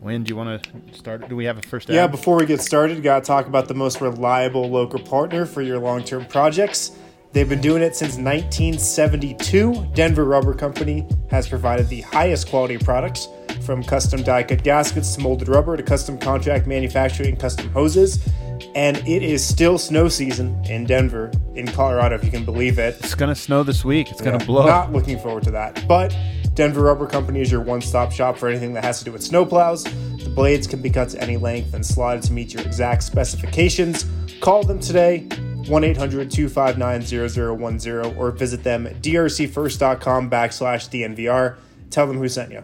[0.00, 1.28] When do you want to start?
[1.28, 1.88] Do we have a first?
[1.88, 5.60] Yeah, before we get started, got to talk about the most reliable local partner for
[5.60, 6.92] your long term projects.
[7.32, 9.90] They've been doing it since 1972.
[9.94, 13.28] Denver Rubber Company has provided the highest quality products
[13.64, 18.26] from custom die cut gaskets to molded rubber to custom contract manufacturing and custom hoses.
[18.74, 22.96] And it is still snow season in Denver, in Colorado, if you can believe it.
[23.00, 24.10] It's gonna snow this week.
[24.10, 24.66] It's gonna Yeah, blow.
[24.66, 25.86] Not looking forward to that.
[25.86, 26.16] But
[26.54, 29.22] Denver Rubber Company is your one stop shop for anything that has to do with
[29.22, 29.84] snowplows.
[30.22, 34.04] The blades can be cut to any length and slotted to meet your exact specifications.
[34.40, 35.20] Call them today,
[35.68, 41.56] 1 800 259 0010, or visit them at drcfirst.com backslash DNVR.
[41.90, 42.62] Tell them who sent you.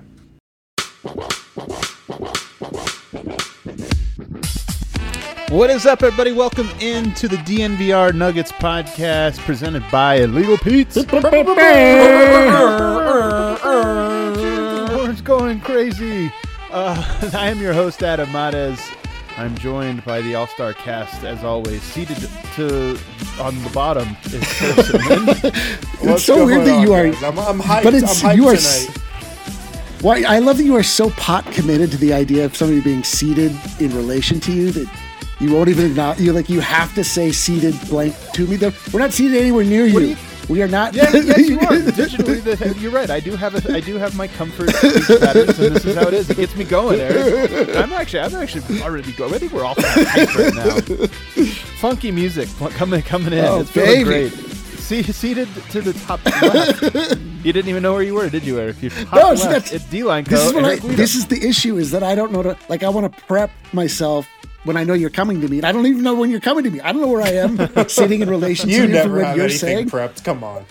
[5.48, 6.32] What is up, everybody?
[6.32, 10.96] Welcome into the DNVR Nuggets podcast presented by Illegal Pete's.
[13.64, 16.32] It's going crazy.
[16.70, 18.80] Uh, I am your host, Adam Mares.
[19.36, 21.82] I'm joined by the All Star cast, as always.
[21.82, 22.16] Seated
[22.54, 22.98] to
[23.40, 25.26] on the bottom is Harrison.
[26.08, 27.22] What's so weird that you are- guys?
[27.22, 27.84] I'm, I'm hyped.
[27.84, 28.56] But it's I'm hyped you are.
[28.56, 28.98] tonight.
[30.02, 33.02] Why I love that you are so pot committed to the idea of somebody being
[33.04, 34.90] seated in relation to you that
[35.40, 36.20] you won't even acknowledge.
[36.20, 38.56] You like you have to say seated blank to me.
[38.56, 40.16] Though we're not seated anywhere near you.
[40.48, 40.94] You- we are not.
[40.94, 41.66] Yeah, yes, you are.
[41.96, 43.10] Digitally, the, you're right.
[43.10, 46.14] I do have a, I do have my comfort patterns, and this is how it
[46.14, 46.30] is.
[46.30, 47.76] It gets me going, Eric.
[47.76, 49.34] I'm actually, I'm actually already going.
[49.34, 51.06] I think we're all right now.
[51.80, 53.44] Funky music coming, coming in.
[53.44, 54.30] Oh, it's feeling baby.
[54.30, 54.32] great.
[54.32, 56.80] See, seated to the top left.
[57.44, 58.80] You didn't even know where you were, did you, Eric?
[58.80, 59.72] You're No, it's left.
[59.72, 62.44] It's D-line This is what I, this is the issue is that I don't know
[62.44, 64.28] to like I want to prep myself
[64.66, 65.58] when I know you're coming to me.
[65.58, 66.80] And I don't even know when you're coming to me.
[66.80, 67.58] I don't know where I am
[67.88, 69.90] sitting in relation You to you never have you're anything saying.
[69.90, 70.24] prepped.
[70.24, 70.64] Come on.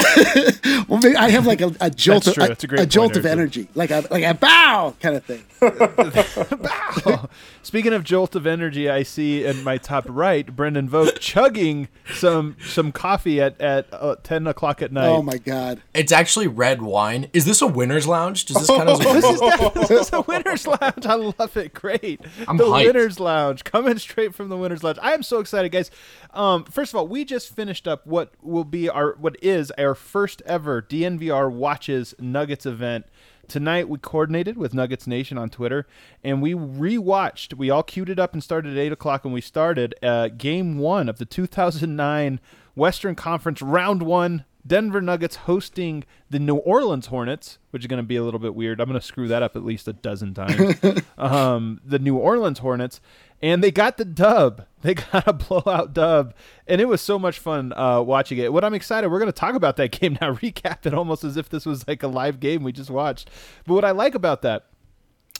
[0.88, 3.26] Well, I have like a, a jolt, of, a, a great a jolt point, of
[3.26, 3.38] Eric.
[3.38, 5.44] energy, like a like a bow kind of thing.
[7.62, 12.56] Speaking of jolt of energy, I see in my top right Brendan Vogt chugging some
[12.64, 15.06] some coffee at at uh, ten o'clock at night.
[15.06, 15.80] Oh my god.
[15.94, 17.28] It's actually red wine.
[17.32, 18.46] Is this a winner's lounge?
[18.46, 21.06] Does this count as a This is, this is a winner's lounge.
[21.06, 21.72] I love it.
[21.72, 22.20] Great.
[22.48, 22.86] I'm the hyped.
[22.86, 24.98] winner's lounge coming straight from the winner's lounge.
[25.00, 25.90] I am so excited, guys.
[26.32, 29.89] Um, first of all, we just finished up what will be our what is our
[29.94, 33.06] first ever DNVR watches Nuggets event.
[33.48, 35.86] Tonight we coordinated with Nuggets Nation on Twitter,
[36.22, 37.54] and we rewatched.
[37.54, 39.94] We all queued it up and started at eight o'clock when we started.
[40.02, 42.38] Uh, game one of the 2009
[42.76, 48.06] Western Conference Round One Denver Nuggets hosting the New Orleans Hornets, which is going to
[48.06, 48.80] be a little bit weird.
[48.80, 50.80] I'm going to screw that up at least a dozen times.
[51.18, 53.00] um, the New Orleans Hornets,
[53.42, 54.66] and they got the dub.
[54.82, 56.34] They got a blowout dub,
[56.66, 58.52] and it was so much fun uh, watching it.
[58.52, 61.36] What I'm excited, we're going to talk about that game now, recap it almost as
[61.36, 63.28] if this was like a live game we just watched.
[63.66, 64.66] But what I like about that,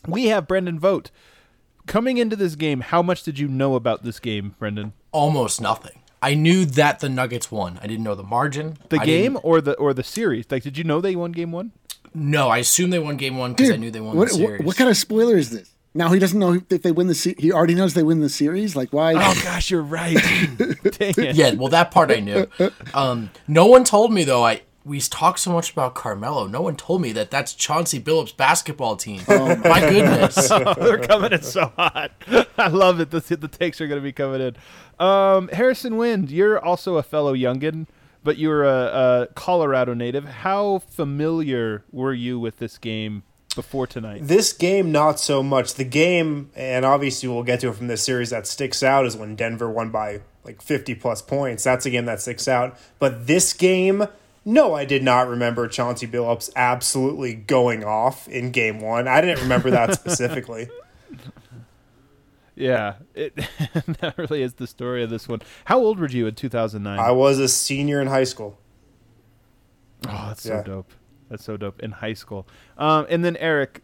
[0.07, 1.11] we have Brendan Vogt.
[1.87, 2.81] coming into this game.
[2.81, 4.93] How much did you know about this game, Brendan?
[5.13, 6.03] almost nothing?
[6.23, 7.79] I knew that the Nuggets won.
[7.83, 8.77] I didn't know the margin.
[8.91, 10.45] The I game didn't- or the or the series?
[10.51, 11.73] Like, did you know they won game one?
[12.13, 14.47] No, I assumed they won game one because I knew they won what, the what-
[14.49, 14.67] series.
[14.67, 15.70] What, kind of spoiler is this?
[15.93, 18.29] Now he doesn't know if they win the se- he already knows they win the
[18.29, 18.77] series.
[18.77, 19.15] Like why?
[19.15, 20.15] Oh gosh, you're right.
[20.57, 21.35] Dang it.
[21.35, 22.47] Yeah, well, that part I knew.
[22.95, 24.45] Um, no one told me though.
[24.45, 26.47] I we talked so much about Carmelo.
[26.47, 29.21] No one told me that that's Chauncey Billups' basketball team.
[29.29, 30.49] Oh my goodness.
[30.79, 32.13] They're coming in so hot.
[32.57, 33.11] I love it.
[33.11, 34.57] The, the takes are going to be coming in.
[35.05, 37.87] Um, Harrison Wind, you're also a fellow youngin,
[38.25, 40.25] but you're a, a Colorado native.
[40.25, 43.23] How familiar were you with this game
[43.63, 44.21] before tonight?
[44.23, 45.75] This game, not so much.
[45.75, 49.17] The game, and obviously we'll get to it from this series, that sticks out is
[49.17, 51.63] when Denver won by like 50 plus points.
[51.65, 52.79] That's a game that sticks out.
[52.99, 54.07] But this game,
[54.45, 59.07] no, I did not remember Chauncey Billups absolutely going off in game one.
[59.07, 60.69] I didn't remember that specifically.
[62.57, 63.35] Yeah, it,
[64.01, 65.41] that really is the story of this one.
[65.67, 66.99] How old were you in 2009?
[66.99, 68.59] I was a senior in high school.
[70.09, 70.59] Oh, that's Yeah.
[70.63, 70.93] so dope.
[71.31, 72.47] That's so dope in high school.
[72.77, 73.83] Um, and then Eric,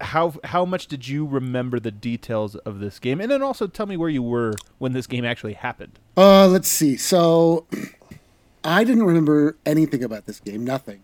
[0.00, 3.20] how how much did you remember the details of this game?
[3.20, 5.98] And then also tell me where you were when this game actually happened.
[6.16, 6.96] Uh, let's see.
[6.96, 7.66] So
[8.64, 10.64] I didn't remember anything about this game.
[10.64, 11.02] Nothing.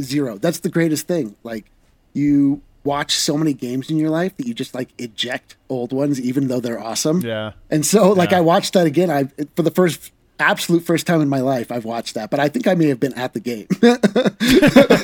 [0.00, 0.38] Zero.
[0.38, 1.36] That's the greatest thing.
[1.42, 1.66] Like
[2.12, 6.20] you watch so many games in your life that you just like eject old ones,
[6.20, 7.20] even though they're awesome.
[7.20, 7.52] Yeah.
[7.68, 8.38] And so, like, Yeah.
[8.38, 9.10] I watched that again.
[9.10, 9.24] I
[9.56, 12.30] for the first absolute first time in my life, I've watched that.
[12.30, 13.66] But I think I may have been at the game.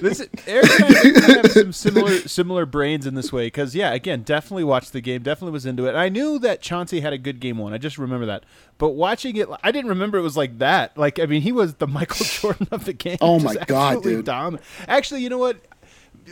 [0.00, 4.22] This Eric and I have some similar similar brains in this way because yeah, again,
[4.22, 5.94] definitely watched the game, definitely was into it.
[5.94, 7.72] I knew that Chauncey had a good game one.
[7.72, 8.44] I just remember that,
[8.78, 10.96] but watching it, I didn't remember it was like that.
[10.96, 13.18] Like I mean, he was the Michael Jordan of the game.
[13.20, 14.26] Oh my God, dude.
[14.26, 14.58] Dom.
[14.86, 15.56] Actually, you know what?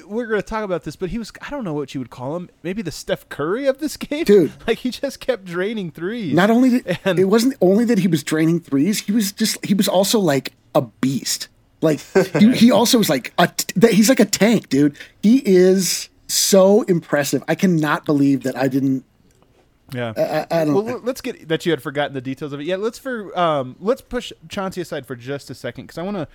[0.06, 2.11] We're going to talk about this, but he was I don't know what you would
[2.11, 2.50] call him.
[2.62, 4.52] Maybe the Steph Curry of this game, Dude.
[4.67, 6.35] Like he just kept draining threes.
[6.35, 9.64] Not only did, And- it wasn't only that he was draining threes, he was just
[9.64, 11.49] he was also like a beast.
[11.81, 12.00] Like
[12.38, 13.50] he, he also was like a
[13.88, 14.96] he's like a tank, dude.
[15.23, 17.44] He is so impressive.
[17.46, 19.05] I cannot believe that I didn't.
[19.93, 20.12] Yeah.
[20.17, 20.75] I, I don't.
[20.85, 22.64] well, let's get that you had forgotten the details of it.
[22.64, 26.17] Yeah, let's for um, let's push Chauncey aside for just a second because I want
[26.17, 26.26] to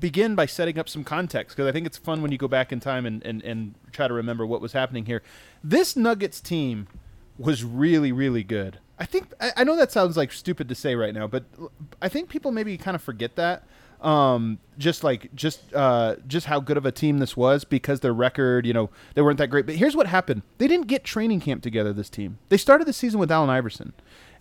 [0.00, 2.72] begin by setting up some context because I think it's fun when you go back
[2.72, 5.22] in time and, and, and try to remember what was happening here.
[5.62, 6.88] This Nuggets team
[7.38, 8.78] was really really good.
[8.98, 11.44] I think I, I know that sounds like stupid to say right now, but
[12.02, 13.64] I think people maybe kind of forget that.
[14.02, 18.14] Um, just like just uh, just how good of a team this was because their
[18.14, 19.66] record, you know, they weren't that great.
[19.66, 21.92] But here's what happened: they didn't get training camp together.
[21.92, 23.92] This team they started the season with Allen Iverson,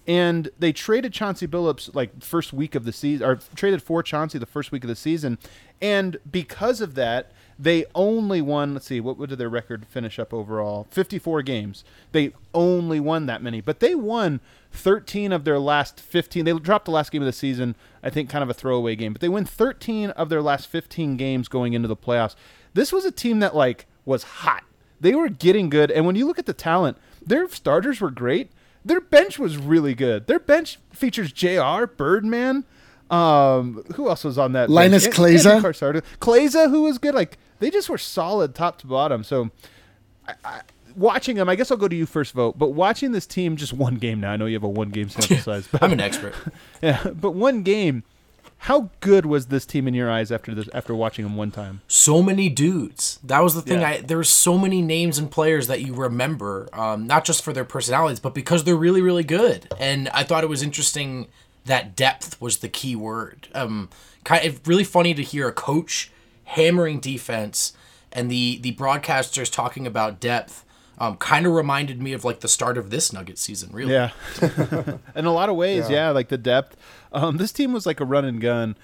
[0.09, 4.39] and they traded Chauncey Billups like first week of the season, or traded for Chauncey
[4.39, 5.37] the first week of the season,
[5.79, 8.73] and because of that, they only won.
[8.73, 10.87] Let's see, what, what did their record finish up overall?
[10.89, 11.83] Fifty-four games.
[12.11, 14.41] They only won that many, but they won
[14.71, 16.45] thirteen of their last fifteen.
[16.45, 19.13] They dropped the last game of the season, I think, kind of a throwaway game,
[19.13, 22.35] but they win thirteen of their last fifteen games going into the playoffs.
[22.73, 24.63] This was a team that like was hot.
[24.99, 28.51] They were getting good, and when you look at the talent, their starters were great.
[28.85, 30.27] Their bench was really good.
[30.27, 31.85] Their bench features Jr.
[31.85, 32.65] Birdman.
[33.09, 34.69] Um, who else was on that?
[34.69, 35.45] Linas bench?
[35.45, 36.69] Andy Carsardo.
[36.69, 37.15] Who was good.
[37.15, 39.23] Like they just were solid top to bottom.
[39.23, 39.49] So,
[40.27, 40.61] I, I,
[40.95, 42.57] watching them, I guess I'll go to you first, Vogt.
[42.57, 44.31] But watching this team, just one game now.
[44.31, 46.35] I know you have a one game sample size, but I'm an expert.
[46.81, 48.03] yeah, but one game.
[48.63, 50.67] How good was this team in your eyes after this?
[50.73, 51.81] After watching them one time?
[51.87, 53.19] so many dudes.
[53.23, 53.81] That was the thing.
[53.81, 53.87] Yeah.
[53.89, 57.53] I there were so many names and players that you remember, um, not just for
[57.53, 59.67] their personalities, but because they're really, really good.
[59.79, 61.27] And I thought it was interesting
[61.65, 63.47] that depth was the key word.
[63.53, 63.89] Um,
[64.23, 66.11] kind of really funny to hear a coach
[66.43, 67.73] hammering defense
[68.11, 70.65] and the the broadcasters talking about depth.
[70.99, 73.69] Um, kind of reminded me of like the start of this Nugget season.
[73.71, 74.11] Really, Yeah,
[75.15, 76.09] in a lot of ways, yeah.
[76.09, 76.75] like the depth.
[77.13, 78.75] Um, this team was like a run and gun.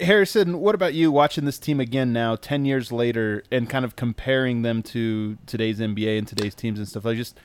[0.00, 3.96] Harrison, what about you watching this team again now, ten years later, and kind of
[3.96, 7.04] comparing them to today's NBA and today's teams and stuff?
[7.04, 7.38] Like, just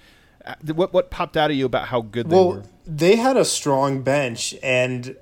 [0.45, 2.63] uh, what what popped out of you about how good they Well, were?
[2.85, 5.15] they had a strong bench, and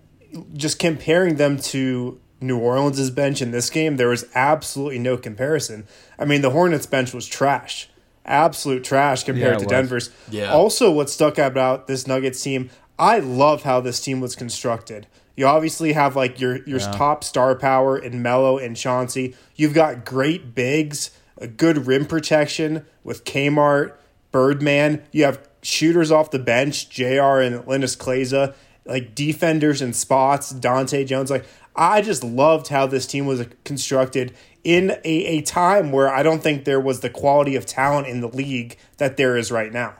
[0.54, 5.88] just comparing them to New Orleans' bench in this game, there was absolutely no comparison.
[6.20, 7.90] I mean, the Hornets' bench was trash,
[8.26, 9.72] absolute trash compared it to was.
[9.72, 10.10] Denver's.
[10.30, 10.52] Yeah.
[10.52, 15.08] Also, what stuck out about this Nuggets team, I love how this team was constructed.
[15.36, 19.36] You obviously have like your your top star power in Melo and Chauncey.
[19.56, 23.94] You've got great bigs, a good rim protection with Kmart,
[24.32, 25.04] Birdman.
[25.12, 28.54] You have shooters off the bench, JR and Linas Kleiza,
[28.86, 31.30] like defenders in spots, Dahntay Jones.
[31.30, 31.46] Like
[31.76, 34.34] I just loved how this team was constructed
[34.64, 38.22] in a, a time where I don't think there was the quality of talent in
[38.22, 39.96] the league that there is right now.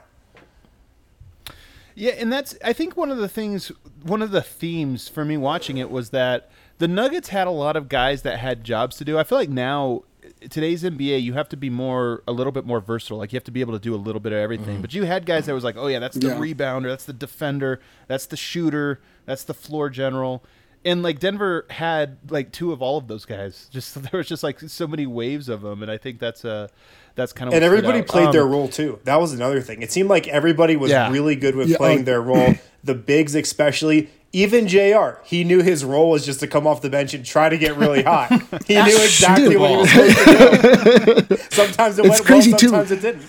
[1.94, 5.36] Yeah, and that's I think one of the things, one of the themes for me
[5.36, 9.04] watching it was that the Nuggets had a lot of guys that had jobs to
[9.04, 9.18] do.
[9.18, 10.02] I feel like now
[10.50, 13.16] today's NBA you have to be more a little bit more versatile.
[13.16, 14.74] Like you have to be able to do a little bit of everything.
[14.74, 14.80] Mm-hmm.
[14.82, 16.34] But you had guys that was like, "Oh yeah, that's the Yeah.
[16.38, 20.42] rebounder, that's the defender, that's the shooter, that's the floor general."
[20.86, 23.68] And like Denver had like two of all of those guys.
[23.72, 26.68] Just there was just like so many waves of them and I think that's uh
[27.16, 29.00] that's kind of And everybody played Um, their role too.
[29.04, 29.82] That was another thing.
[29.82, 31.10] It seemed like everybody was Yeah.
[31.10, 32.04] really good with Yeah, playing oh.
[32.04, 32.54] their role.
[32.84, 35.18] The bigs, especially, even Jr.
[35.24, 37.76] He knew his role was just to come off the bench and try to get
[37.76, 38.30] really hot.
[38.68, 41.36] He knew exactly what he was supposed to do.
[41.50, 42.68] Sometimes it It's went crazy, well, too.
[42.68, 43.22] sometimes it didn't.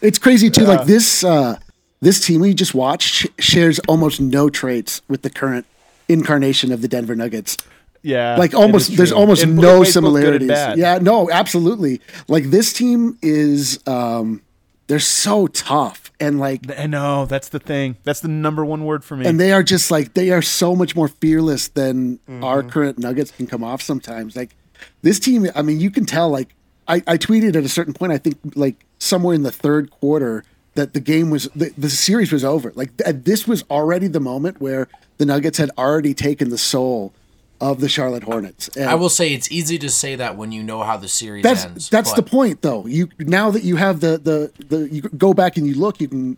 [0.00, 0.64] It's crazy too.
[0.66, 1.58] Like this, uh,
[2.00, 5.66] this team we just watched shares almost no traits with the current
[6.08, 7.56] incarnation of the Denver Nuggets.
[8.02, 8.36] Yeah.
[8.36, 10.78] Like almost, there's almost In no ways both good and similarities.
[10.78, 12.00] Yeah, no, absolutely.
[12.28, 14.42] Like this team is, um,
[14.86, 17.96] they're so tough and like, I know that's the thing.
[18.04, 19.26] That's the number one word for me.
[19.26, 23.30] and they are just like they are so much more fearless than our current Nuggets
[23.30, 24.36] can come off sometimes.
[24.36, 24.54] Like
[25.00, 26.28] this team, I mean, you can tell.
[26.28, 26.54] Like
[26.86, 30.44] I, I tweeted at a certain point, I think like somewhere in the third quarter
[30.74, 32.72] that the game was the, the series was over.
[32.74, 34.88] Like th- this was already the moment where
[35.18, 37.12] the Nuggets had already taken the soul
[37.60, 38.68] of the Charlotte Hornets.
[38.76, 41.42] And I will say it's easy to say that when you know how the series
[41.44, 41.88] that's ends.
[41.88, 42.86] that's the point, though.
[42.86, 46.08] You now that you have the the the you go back and you look, you
[46.08, 46.36] can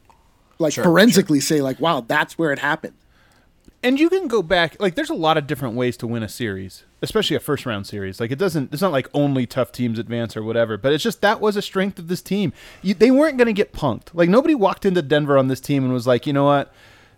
[0.59, 2.95] like Sure, forensically say like, wow, that's where it happened.
[3.87, 6.29] And you can go back like there's a lot of different ways to win a
[6.29, 9.99] series especially a first round series like it doesn't it's not like only tough teams
[9.99, 12.53] advance or whatever but it's just that was a strength of this team
[12.83, 15.85] you, they weren't going to get punked like nobody walked into denver on this team
[15.85, 16.73] and was like you know what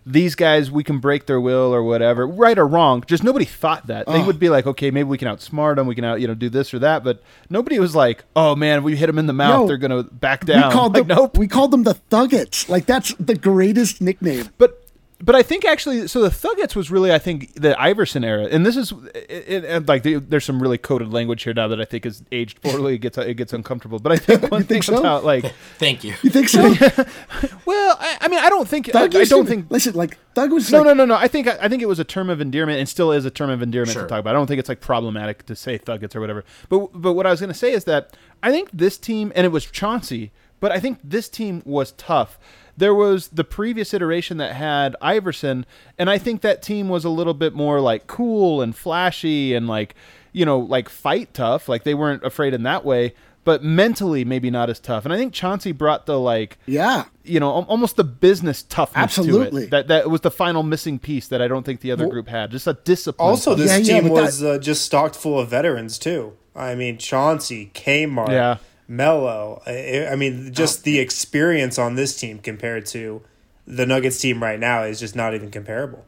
[0.05, 3.03] these guys we can break their will or whatever, right or wrong.
[3.05, 4.07] Just nobody thought that.
[4.07, 6.33] They would be like, okay, maybe we can outsmart them, we can out you know
[6.33, 9.33] do this or that, but nobody was like, oh man, we hit them in the
[9.33, 9.67] mouth, No.
[9.67, 10.69] they're gonna back down.
[10.69, 11.17] We called like, them.
[11.17, 11.37] nope.
[11.37, 12.67] We called them the Thuggets.
[12.69, 14.49] Like that's the greatest nickname.
[14.57, 14.88] But
[15.21, 18.65] but I think actually, so the Thuggets was really I think the Iverson era, and
[18.65, 21.85] this is it, it, like the, there's some really coded language here now that I
[21.85, 22.95] think is aged poorly.
[22.95, 23.99] It gets it gets uncomfortable.
[23.99, 24.97] But I think one thing so?
[24.97, 25.43] about like,
[25.77, 26.15] Thank you.
[26.21, 26.61] You think so?
[27.65, 29.69] well, I, I mean, I don't think I, Thug I used don't to- think.
[29.69, 30.71] Listen, like Thug was.
[30.71, 31.15] No, like, no, no, no.
[31.15, 33.49] I think I think it was a term of endearment, and still is a term
[33.49, 34.03] of endearment Sure.
[34.03, 34.31] to talk about.
[34.31, 36.45] I don't think it's like problematic to say Thuggets or whatever.
[36.69, 39.45] But but what I was going to say is that I think this team, and
[39.45, 42.39] it was Chauncey, but I think this team was tough.
[42.79, 45.65] There was the previous iteration that had Iverson,
[45.97, 49.67] and I think that team was a little bit more like cool and flashy and
[49.67, 49.95] like
[50.31, 51.67] you know like fight tough.
[51.69, 53.13] Like they weren't afraid in that way.
[53.45, 57.05] But mentally, maybe not as tough, and I think Chauncey brought the like Yeah.
[57.23, 59.61] you know, almost the business toughness Absolutely.
[59.61, 59.69] to it.
[59.71, 62.27] That that was the final missing piece that I don't think the other Well, group
[62.27, 62.51] had.
[62.51, 63.27] Just a discipline.
[63.29, 66.33] Also, this Yeah, yeah, team but was uh, just stocked full of veterans too.
[66.55, 68.57] I mean, Chauncey, Kmart, Yeah.
[68.89, 69.61] Melo.
[69.65, 73.21] I, I mean, just the experience on this team compared to
[73.67, 76.05] the Nuggets team right now is just not even comparable.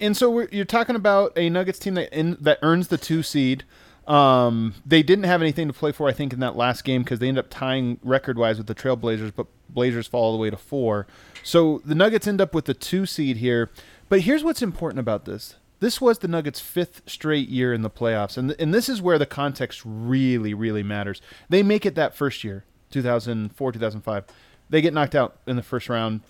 [0.00, 3.22] and so we're, you're talking about a Nuggets team that in, that earns the two
[3.22, 3.64] seed.
[4.06, 7.18] Um, they didn't have anything to play for, I think, in that last game because
[7.18, 10.50] they ended up tying record wise with the Trailblazers, but Blazers fall all the way
[10.50, 11.06] to four.
[11.44, 13.70] So the Nuggets end up with the two seed here.
[14.08, 15.54] But here's what's important about this.
[15.80, 19.18] This was the Nuggets' fifth straight year in the playoffs, and and this is where
[19.18, 21.20] the context really, really matters.
[21.48, 24.24] They make it that first year, 2004, 2005.
[24.68, 26.20] They get knocked out in the first round.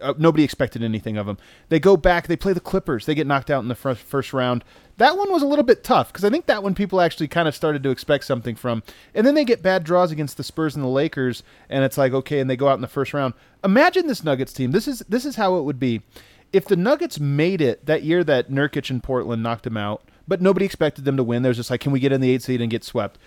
[0.00, 1.38] Uh, nobody expected anything of them.
[1.68, 2.26] They go back.
[2.26, 3.06] They play the Clippers.
[3.06, 4.62] They get knocked out in the first first round.
[4.98, 7.48] That one was a little bit tough because I think that one people actually kind
[7.48, 8.82] of started to expect something from.
[9.14, 12.12] And then they get bad draws against the Spurs and the Lakers, and it's like
[12.12, 13.32] okay, and they go out in the first round.
[13.64, 14.72] Imagine this Nuggets team.
[14.72, 16.02] This is this is how it would be
[16.52, 20.40] if the Nuggets made it that year that Nurkic and Portland knocked them out, but
[20.40, 21.42] nobody expected them to win.
[21.42, 23.18] There's just like, can we get in the eight seed and get swept?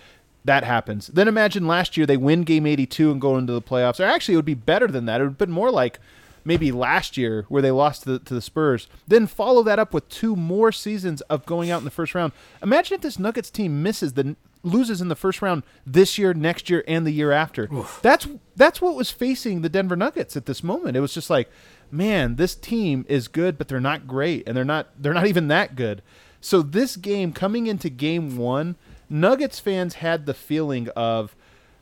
[0.44, 1.08] That happens.
[1.08, 4.00] Then imagine last year they win game 82 and go into the playoffs.
[4.00, 5.20] Or actually, it would be better than that.
[5.20, 5.98] It would have been more like
[6.44, 8.88] maybe last year where they lost to the, to the Spurs.
[9.06, 12.32] Then follow that up with two more seasons of going out in the first round.
[12.62, 16.68] Imagine if this Nuggets team misses the loses in the first round this year, next
[16.68, 17.66] year, and the year after.
[18.02, 20.96] That's that's what was facing the Denver Nuggets at this moment.
[20.96, 21.50] It was just like,
[21.90, 25.48] man, this team is good, but they're not great, and they're not they're not even
[25.48, 26.02] that good.
[26.40, 28.76] So this game coming into game one,
[29.08, 31.36] Nuggets fans had the feeling of,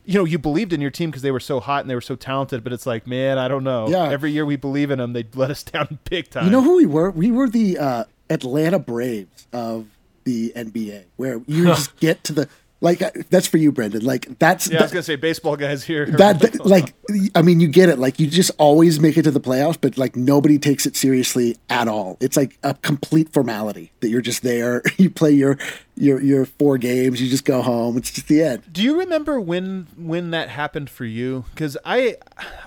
[0.05, 2.01] you know, you believed in your team because they were so hot and they were
[2.01, 3.89] so talented, but it's like, man, I don't know.
[3.89, 4.11] Yeah.
[4.11, 6.47] Every year we believe in them, they let us down big time.
[6.47, 7.11] You know who we were?
[7.11, 9.87] We were the uh, Atlanta Braves of
[10.25, 12.49] the NBA, where you just get to the
[12.81, 13.03] like.
[13.03, 14.05] uh, That's for you, Brendan.
[14.05, 16.07] Like that's yeah, I was gonna say baseball guys here.
[16.19, 16.95] that, that- like.
[17.35, 17.99] I mean, you get it.
[17.99, 21.57] Like you just always make it to the playoffs, but like nobody takes it seriously
[21.71, 22.17] at all.
[22.21, 24.83] It's like a complete formality that you're just there.
[24.99, 25.59] You play your
[25.97, 27.21] your your four games.
[27.23, 27.97] You just go home.
[27.97, 28.63] It's just the end.
[28.73, 31.45] Do you remember when when that happened for you?
[31.55, 32.17] Because I,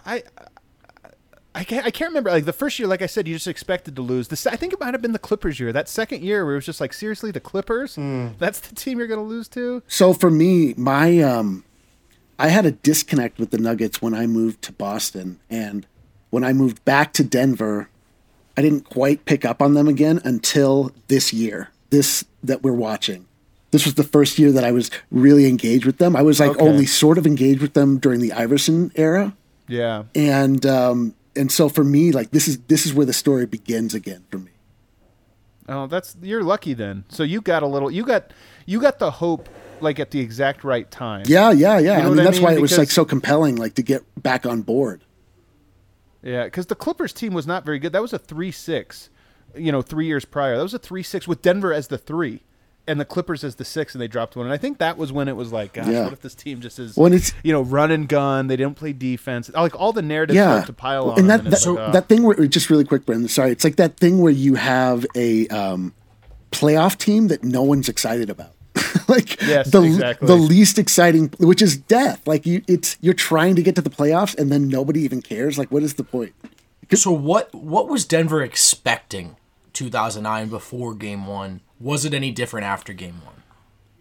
[0.06, 0.24] I,
[1.54, 2.30] I can't, I can't remember.
[2.32, 4.30] Like the first year, like I said, you just expected to lose.
[4.30, 5.74] This I think it might have been the Clippers year.
[5.74, 7.96] That second year, where it was just like, seriously, the Clippers?
[8.40, 9.84] That's the team you're going to lose to?
[9.88, 11.66] So for me, my um,
[12.40, 15.86] I had a disconnect with the Nuggets when I moved to Boston, and
[16.30, 17.90] when I moved back to Denver,
[18.56, 21.70] I didn't quite pick up on them again until this year.
[21.90, 23.26] This that we're watching.
[23.72, 26.16] This was the first year that I was really engaged with them.
[26.16, 26.66] I was like Okay.
[26.66, 29.34] only sort of engaged with them during the Iverson era,
[29.68, 30.04] Yeah.
[30.16, 33.94] and um, and so for me, like this is this is where the story begins
[33.94, 34.52] again for me.
[35.70, 37.06] Oh, that's you're lucky then.
[37.10, 37.90] So you got a little.
[37.90, 38.34] You got
[38.66, 41.24] you got the hope like at the exact right time.
[41.28, 41.80] Yeah, yeah, yeah.
[41.80, 42.44] You know I mean, what I that's mean?
[42.44, 45.04] why it was like so compelling, like to get back on board.
[46.22, 47.94] Yeah, because the Clippers team was not very good.
[47.94, 49.10] That was a three-six.
[49.56, 52.42] You know, three years prior, that was a three-six with Denver as the three,
[52.88, 54.46] and the Clippers as the six, and they dropped one.
[54.46, 56.04] And I think that was when it was like, gosh, Yeah.
[56.06, 58.48] what if this team just is, When it's- you know, run and gun?
[58.48, 59.50] They didn't play defense.
[59.54, 61.20] Like all the narratives yeah, start to pile on.
[61.20, 61.92] and that it's that, like, ah.
[61.92, 63.28] that thing where just really quick, Brendan.
[63.30, 65.94] Sorry, it's like that thing where you have a um,
[66.52, 68.52] playoff team that no one's excited about.
[69.08, 70.28] like Yes, the exactly.
[70.28, 72.26] the least exciting, which is death.
[72.26, 75.58] Like you, it's you're trying to get to the playoffs, and then nobody even cares.
[75.58, 76.34] Like, what is the point?
[76.94, 79.36] So what what was Denver expecting
[79.74, 81.62] 2009 before game 1?
[81.80, 83.36] Was it any different after game 1?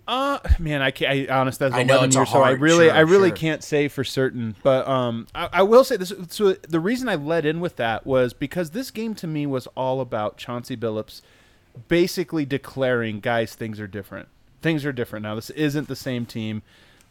[0.09, 1.31] Uh, man, I can't.
[1.31, 3.29] I honest, that's I know, eleven it's a years, so I really, sure, I really
[3.29, 3.37] sure.
[3.37, 4.57] can't say for certain.
[4.65, 6.13] But um, I, I will say this.
[6.31, 9.69] So the reason I led in with that was because this game to me was
[9.77, 11.23] all about Chauncey Billups
[11.87, 14.29] basically declaring, guys, things are different.
[14.63, 15.37] Things are different now.
[15.37, 16.63] This isn't the same team.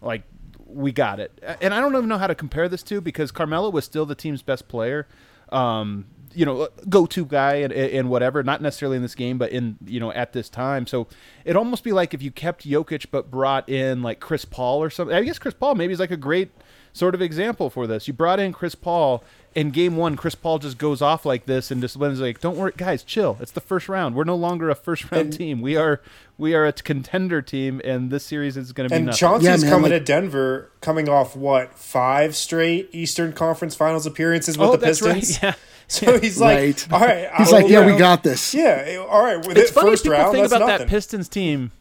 [0.01, 0.23] Like
[0.65, 3.69] we got it, and I don't even know how to compare this to because Carmelo
[3.69, 5.07] was still the team's best player.
[5.53, 8.43] um, you know, go-to guy and, and whatever.
[8.43, 10.87] Not necessarily in this game, but in you know at this time.
[10.87, 11.07] So
[11.45, 14.89] it'd almost be like if you kept Jokic but brought in like Chris Paul or
[14.89, 15.15] something.
[15.15, 16.51] I guess Chris Paul maybe is like a great
[16.93, 18.07] sort of example for this.
[18.07, 19.23] You brought in Chris Paul
[19.55, 22.55] in game one, Chris Paul just goes off like this and just wins like, "Don't
[22.55, 23.35] worry, guys, chill.
[23.41, 24.13] It's the first round.
[24.13, 25.61] We're no longer a first round And- team.
[25.61, 26.01] We are
[26.37, 29.45] we are a contender team, and this series is going to be And nothing." Chauncey's
[29.45, 34.55] Yeah, man, coming like- to Denver, coming off what five straight Eastern Conference Finals appearances
[34.57, 35.41] with oh, the that's Pistons.
[35.43, 35.43] right.
[35.43, 35.55] Yeah.
[35.89, 36.87] So he's like, Right.
[36.93, 38.53] all right, He's I'll- like, yeah, we I'll- got this.
[38.53, 39.37] Yeah, all right.
[39.45, 40.77] With It's it funny first people round, think about nothing.
[40.85, 41.71] that Pistons team.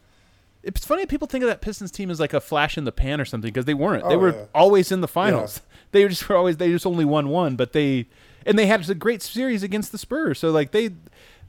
[0.63, 3.21] It's funny people think of that Pistons team as like a flash in the pan
[3.21, 4.03] or something because they weren't.
[4.09, 4.45] they Oh, were yeah.
[4.53, 5.61] always in the finals.
[5.91, 8.05] They were just were always they just only won one, but they
[8.45, 10.37] and they had a great series against the Spurs.
[10.37, 10.91] So like they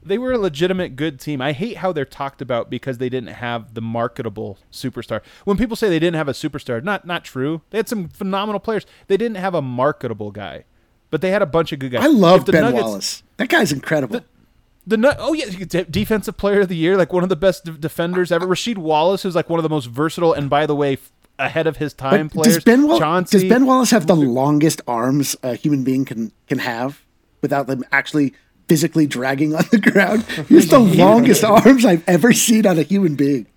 [0.03, 1.41] they were a legitimate good team.
[1.43, 5.21] I hate how they're talked about because they didn't have the marketable superstar.
[5.45, 7.61] When people say they didn't have a superstar, not not true.
[7.69, 8.85] They had some phenomenal players.
[9.05, 10.63] They didn't have a marketable guy,
[11.11, 12.03] but they had a bunch of good guys.
[12.03, 13.23] I love the Ben Nuggets- Wallace.
[13.37, 14.21] That guy's incredible.
[14.87, 15.45] the nu- oh yeah,
[15.89, 18.47] defensive player of the year, like one of the best d- defenders ever.
[18.47, 21.67] Rasheed Wallace, who's like one of the most versatile and by the way, f- ahead
[21.67, 22.55] of his time But players.
[22.55, 26.31] does Ben, Wall- Chauncey, does ben Wallace have the longest arms a human being can
[26.47, 27.01] can have
[27.41, 28.33] without them actually
[28.67, 30.23] physically dragging on the ground?
[30.49, 33.47] He's the longest arms I've ever seen on a human being.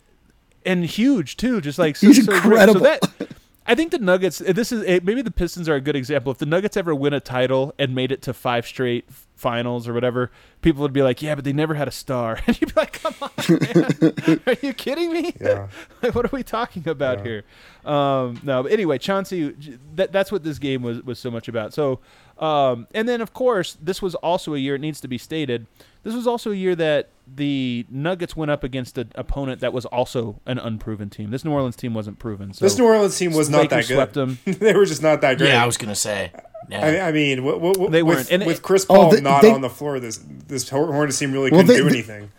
[0.66, 2.80] and huge too, just like so, He's so incredible.
[2.80, 3.28] So that,
[3.66, 4.38] I think the Nuggets.
[4.38, 6.30] This is eh, maybe the Pistons are a good example.
[6.30, 9.94] If the Nuggets ever win a title and made it to five straight finals or
[9.94, 10.30] whatever,
[10.60, 13.00] people would be like, "Yeah, but they never had a star," and you'd be like,
[13.00, 14.40] "Come on, man.
[14.46, 15.34] are you kidding me?
[15.40, 15.68] Yeah.
[16.02, 17.44] like, what are we talking about here?"
[17.86, 19.54] Um, no, but anyway, Chauncey.
[19.94, 21.72] That, that's what this game was was so much about.
[21.72, 22.00] So,
[22.38, 24.74] um, and then of course, this was also a year.
[24.74, 25.66] It needs to be stated.
[26.02, 29.86] This was also a year that the Nuggets went up against an opponent that was
[29.86, 31.30] also an unproven team.
[31.30, 32.52] This New Orleans team wasn't proven.
[32.52, 34.38] So This New Orleans team was not Lakers that swept good.
[34.44, 34.58] them.
[34.60, 35.48] they were just not that great.
[35.48, 36.32] Yeah, I was gonna say.
[36.70, 36.84] Yeah.
[37.04, 38.32] I, I mean, w- w- w- They with, weren't.
[38.32, 40.00] And with it- Chris Oh, Paul they- not they- on the floor.
[40.00, 42.30] This this Hornets team really Well, couldn't they- do they- anything.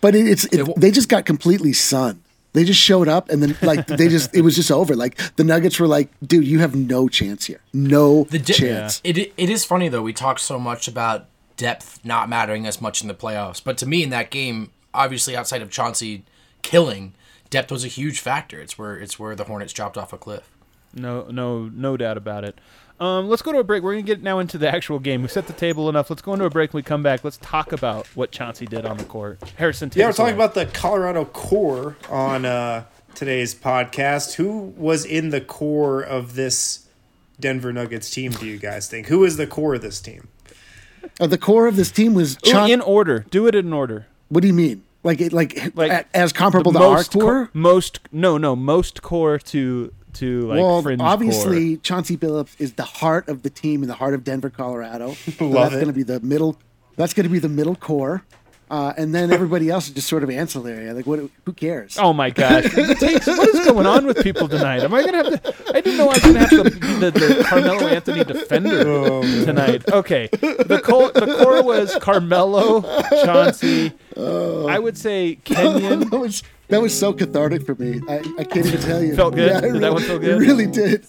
[0.00, 2.22] But it, it's it, they just got completely sunned.
[2.52, 4.94] They just showed up and then like they just it was just over.
[4.94, 9.00] Like the Nuggets were like, dude, you have no chance here, no The di- chance.
[9.04, 10.02] It it is funny though.
[10.02, 11.26] We talk so much about
[11.58, 15.36] depth not mattering as much in the playoffs, but to me in that game, obviously
[15.36, 16.24] outside of Chauncey
[16.62, 17.12] killing,
[17.50, 18.58] depth was a huge factor.
[18.60, 20.50] It's where it's where the Hornets dropped off a cliff.
[20.94, 22.58] No, no, no doubt about it.
[22.98, 23.82] Um, let's go to a break.
[23.82, 25.22] We're gonna get now into the actual game.
[25.22, 26.10] We set the table enough.
[26.10, 26.72] Let's go into a break.
[26.72, 27.22] When we come back.
[27.22, 29.38] Let's talk about what Chauncey did on the court.
[29.56, 30.44] Harrison, Yeah, we're talking away.
[30.44, 34.34] about the Colorado core on uh, today's podcast.
[34.34, 36.86] Who was in the core of this
[37.38, 38.32] Denver Nuggets team?
[38.32, 39.06] Do you guys think?
[39.06, 40.26] Who is the core of this team?
[41.20, 43.24] Uh, the core of this team was Ooh, in order.
[43.30, 44.06] Do it in order.
[44.28, 44.82] what do you mean?
[45.04, 47.50] Like it like, Like as comparable to our most co- core?
[47.52, 51.82] most no, no, most core to to like well, fringe obviously core.
[51.82, 55.14] Chauncey Billups is the heart of the team in the heart of Denver, Colorado.
[55.38, 56.58] So that's going to be the middle.
[56.96, 58.24] That's going to be the middle core,
[58.70, 60.92] uh, and then everybody else is just sort of ancillary.
[60.92, 61.20] Like, what?
[61.44, 61.96] Who cares?
[61.98, 62.64] Oh my gosh!
[62.74, 64.82] Takes- what is going on with people tonight?
[64.82, 65.54] Am I gonna have to?
[65.76, 69.22] I didn't know I was gonna have to be the, the Carmelo Anthony defender Oh,
[69.44, 69.88] tonight.
[69.90, 72.82] Okay, the core the core was Carmelo,
[73.24, 73.92] Chauncey.
[74.16, 74.66] Oh.
[74.66, 76.00] I would say Kenyon.
[76.10, 78.00] that was that was so cathartic for me.
[78.08, 79.14] I, I can't even tell you.
[79.16, 79.50] Felt good?
[79.50, 80.30] Yeah, it Did that one feel good?
[80.42, 81.06] It really did.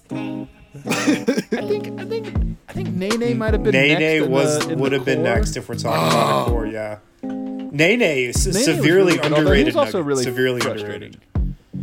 [0.85, 4.73] I think I think I think Nene might have been next Nene in was the,
[4.73, 6.67] in would the have been next if we're talking about the core.
[6.67, 9.65] Yeah, Nene is Nene was severely really good, although he underrated.
[9.67, 11.15] was also really severely frustrating.
[11.15, 11.21] underrated.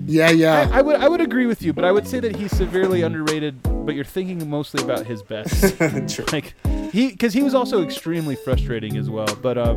[0.08, 0.68] Yeah, yeah.
[0.72, 3.02] I, I would I would agree with you, but I would say that he's severely
[3.02, 3.62] underrated.
[3.62, 5.76] But you're thinking mostly about his best.
[6.08, 6.24] True.
[6.32, 6.54] like
[6.92, 9.74] he because he was also extremely frustrating as well but uh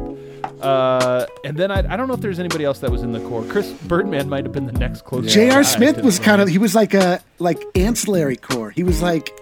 [0.61, 3.19] uh and then I, I don't know if there's anybody else that was in the
[3.21, 5.63] core chris birdman might have been the next closest guy J.R.
[5.63, 8.69] Smith was kind of he was like a like ancillary core.
[8.71, 9.37] He was like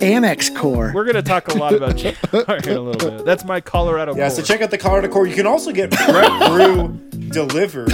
[0.00, 0.92] annex core.
[0.94, 4.28] we're gonna talk a lot about JR in a little bit that's my colorado Yeah,
[4.28, 4.36] core.
[4.36, 5.26] so check out the Colorado Core.
[5.26, 6.88] You can also get Breck Brew
[7.30, 7.92] delivered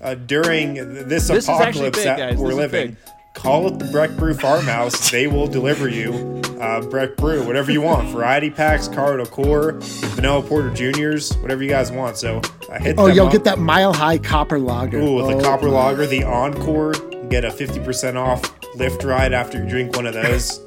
[0.00, 0.74] uh, during
[1.08, 2.38] this, This apocalypse big, that guys.
[2.38, 2.96] we're This living.
[3.34, 5.10] Call it the Breck Brew Farmhouse.
[5.10, 8.08] they will deliver you uh, Breck Brew, whatever you want.
[8.10, 12.16] Variety packs, Colorado Core, Vanilla Porter Juniors, whatever you guys want.
[12.18, 13.32] So uh, hit Oh, you'll up.
[13.32, 14.98] get that mile high copper lager.
[14.98, 16.92] Ooh, with the Oh, Copper Lager, the Encore.
[17.30, 18.42] Get a 50% off
[18.76, 20.60] lift ride after you drink one of those.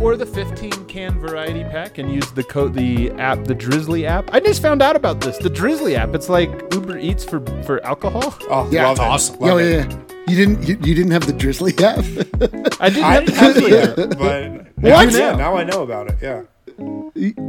[0.00, 4.04] Oh, or the 15 can variety pack and use the code the app the Drizly
[4.04, 7.40] app i just found out about this the Drizly app it's like uber eats for
[7.64, 9.12] for alcohol oh Yeah, love that's it.
[9.12, 9.36] awesome.
[9.40, 9.70] Love Yo, it.
[9.70, 10.04] yeah, yeah.
[10.26, 11.98] You didn't you, you didn't have the Drizly app?
[12.80, 14.82] i didn't I have the Drizly it app but What?
[14.82, 15.18] now, Now.
[15.18, 16.16] yeah, now I know about it.
[16.22, 16.42] Yeah.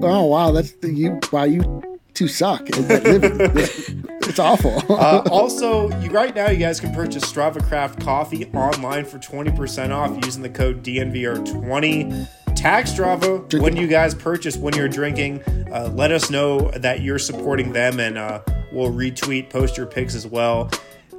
[0.03, 1.19] oh wow, that's the, you.
[1.31, 1.81] Wow, you
[2.13, 3.39] two suck at that living.
[4.23, 4.83] it's awful.
[4.89, 9.91] Uh, also, you right now you guys can purchase Strava Craft coffee online for 20%
[9.95, 12.27] off using the code DNVR20.
[12.62, 15.41] Tag Strava when you guys purchase, when you're drinking.
[15.74, 18.39] Uh, let us know that you're supporting them, and uh,
[18.71, 20.69] we'll retweet, post your pics as well.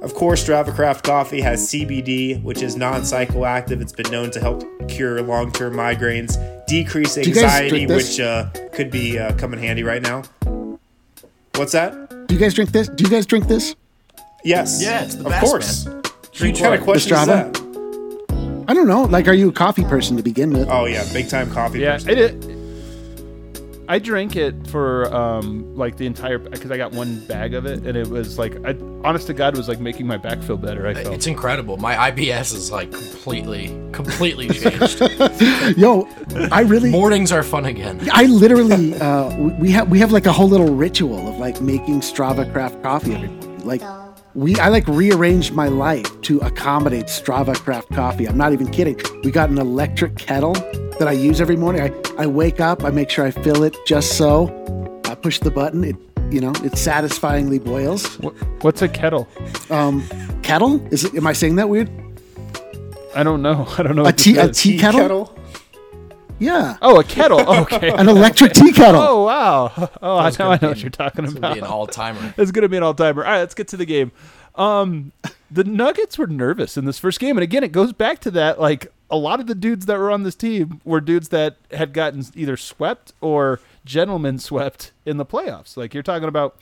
[0.01, 3.81] Of course, Strava Craft Coffee has CBD, which is non psychoactive.
[3.81, 9.19] It's been known to help cure long term migraines, decrease anxiety, which uh, could be
[9.19, 10.23] uh, come in handy right now.
[11.55, 12.27] What's that?
[12.27, 12.87] Do you guys drink this?
[12.87, 13.75] Do you guys drink this?
[14.45, 14.81] Yes.
[14.81, 15.85] Yeah, of best, course.
[15.85, 15.95] man.
[15.95, 16.85] What Drink kind of what?
[16.85, 17.72] question is Strava?
[18.65, 18.71] That?
[18.71, 19.03] I don't know.
[19.03, 20.67] Like, are you a coffee person to begin with?
[20.69, 21.79] Oh yeah, big time coffee.
[21.79, 22.09] Yeah, person.
[22.09, 22.59] I did.
[23.85, 27.85] I drank it for um like the entire because I got one bag of it
[27.85, 30.55] and it was like I honest to God it was like making my back feel
[30.55, 30.87] better.
[30.87, 31.75] I felt It's incredible.
[31.75, 35.01] My IBS is like completely, completely changed.
[35.77, 36.07] Yo,
[36.49, 36.91] I really.
[36.91, 38.07] Mornings are fun again.
[38.13, 41.59] I literally, uh, we- we have we have like a whole little ritual of like
[41.59, 43.65] making Strava Craft coffee every morning.
[43.65, 43.81] Like
[44.35, 48.27] we, I like rearranged my life to accommodate Strava Craft coffee.
[48.27, 48.99] I'm not even kidding.
[49.23, 51.81] We got an electric kettle that I use every morning.
[51.81, 55.01] I, I wake up, I make sure I fill it just so.
[55.05, 55.83] I push the button.
[55.83, 55.95] It,
[56.31, 58.15] you know, it satisfyingly boils.
[58.61, 59.27] What's a kettle?
[59.69, 60.03] Um,
[60.41, 60.85] kettle?
[60.91, 61.13] Is it?
[61.13, 61.91] Am I saying that weird?
[63.15, 63.67] I don't know.
[63.77, 64.05] I don't know.
[64.05, 64.59] A tea, a is.
[64.59, 65.37] tea kettle?
[66.43, 67.39] Yeah, Oh, a kettle.
[67.63, 67.89] Okay.
[67.91, 69.01] an electric tea kettle.
[69.01, 69.89] oh wow.
[70.01, 71.31] Oh, I That's now I know what an- you're talking about.
[71.31, 72.33] It's gonna be an all timer.
[72.37, 73.23] It's gonna be an all timer.
[73.25, 74.11] All right, let's get to the game.
[74.55, 75.11] Um,
[75.49, 78.59] the Nuggets were nervous in this first game, and again, it goes back to that.
[78.59, 81.93] Like a lot of the dudes that were on this team were dudes that had
[81.93, 85.75] gotten either swept or gentlemen swept in the playoffs.
[85.77, 86.55] Like you're talking about,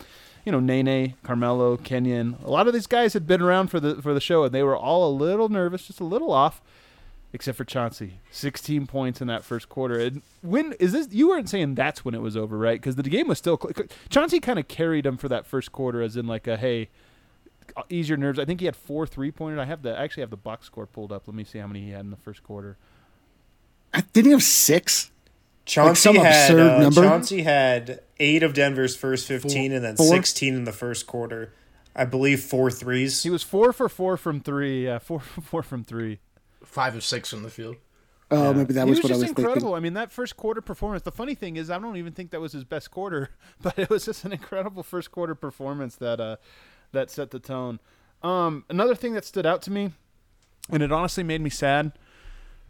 [0.46, 2.38] you know, Nene, Carmelo, Kenyon.
[2.46, 4.64] A lot of these guys had been around for the for the show, and they
[4.64, 6.62] were all a little nervous, just a little off.
[7.34, 9.98] Except for Chauncey, 16 points in that first quarter.
[9.98, 11.08] And when is this?
[11.12, 12.78] You weren't saying that's when it was over, right?
[12.80, 13.58] Because the game was still.
[13.58, 16.90] cl- Chauncey kind of carried him for that first quarter, as in like a hey,
[17.90, 18.38] ease your nerves.
[18.38, 19.60] I think he had four three pointers.
[19.60, 21.26] I have the I actually have the box score pulled up.
[21.26, 22.78] Let me see how many he had in the first quarter.
[24.14, 25.12] Didn't he have six?
[25.66, 27.02] Chauncey some had absurd uh, number?
[27.04, 30.08] Chauncey had eight of Denver's first fifteen, and then Four?
[30.08, 31.54] sixteen in the first quarter.
[31.96, 33.24] I believe four threes.
[33.24, 34.86] He was four for four from three.
[34.86, 36.20] Yeah, four for four from three.
[36.72, 37.76] Five of six from the field.
[38.32, 39.54] Oh, maybe that was, was what I just was incredible.
[39.54, 39.76] thinking.
[39.76, 41.04] I mean, that first quarter performance.
[41.04, 43.32] The funny thing is, I don't even think that was his best quarter,
[43.62, 46.38] but it was just an incredible first quarter performance that uh,
[46.94, 47.80] that set the tone.
[48.24, 49.92] Um, another thing that stood out to me,
[50.70, 51.92] and it honestly made me sad,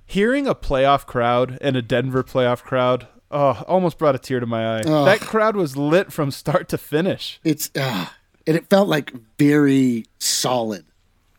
[0.03, 3.07] hearing a playoff crowd and a Denver playoff crowd.
[3.29, 4.81] Oh, almost brought a tear to my eye.
[4.81, 5.05] Ugh.
[5.05, 7.39] That crowd was lit from start to finish.
[7.43, 8.07] It's uh,
[8.47, 10.85] and it felt like very solid.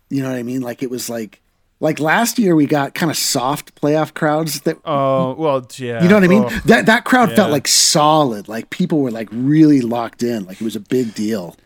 [0.09, 0.61] You know what I mean?
[0.61, 1.41] Like it was like
[1.83, 6.03] like last year we got kind of soft playoff crowds that Oh well, yeah.
[6.03, 6.45] you know what I mean?
[6.45, 6.61] Oh.
[6.66, 7.37] That that crowd Yeah.
[7.37, 8.49] felt like solid.
[8.49, 10.47] Like people were like really locked in.
[10.47, 11.57] Like it was a big deal.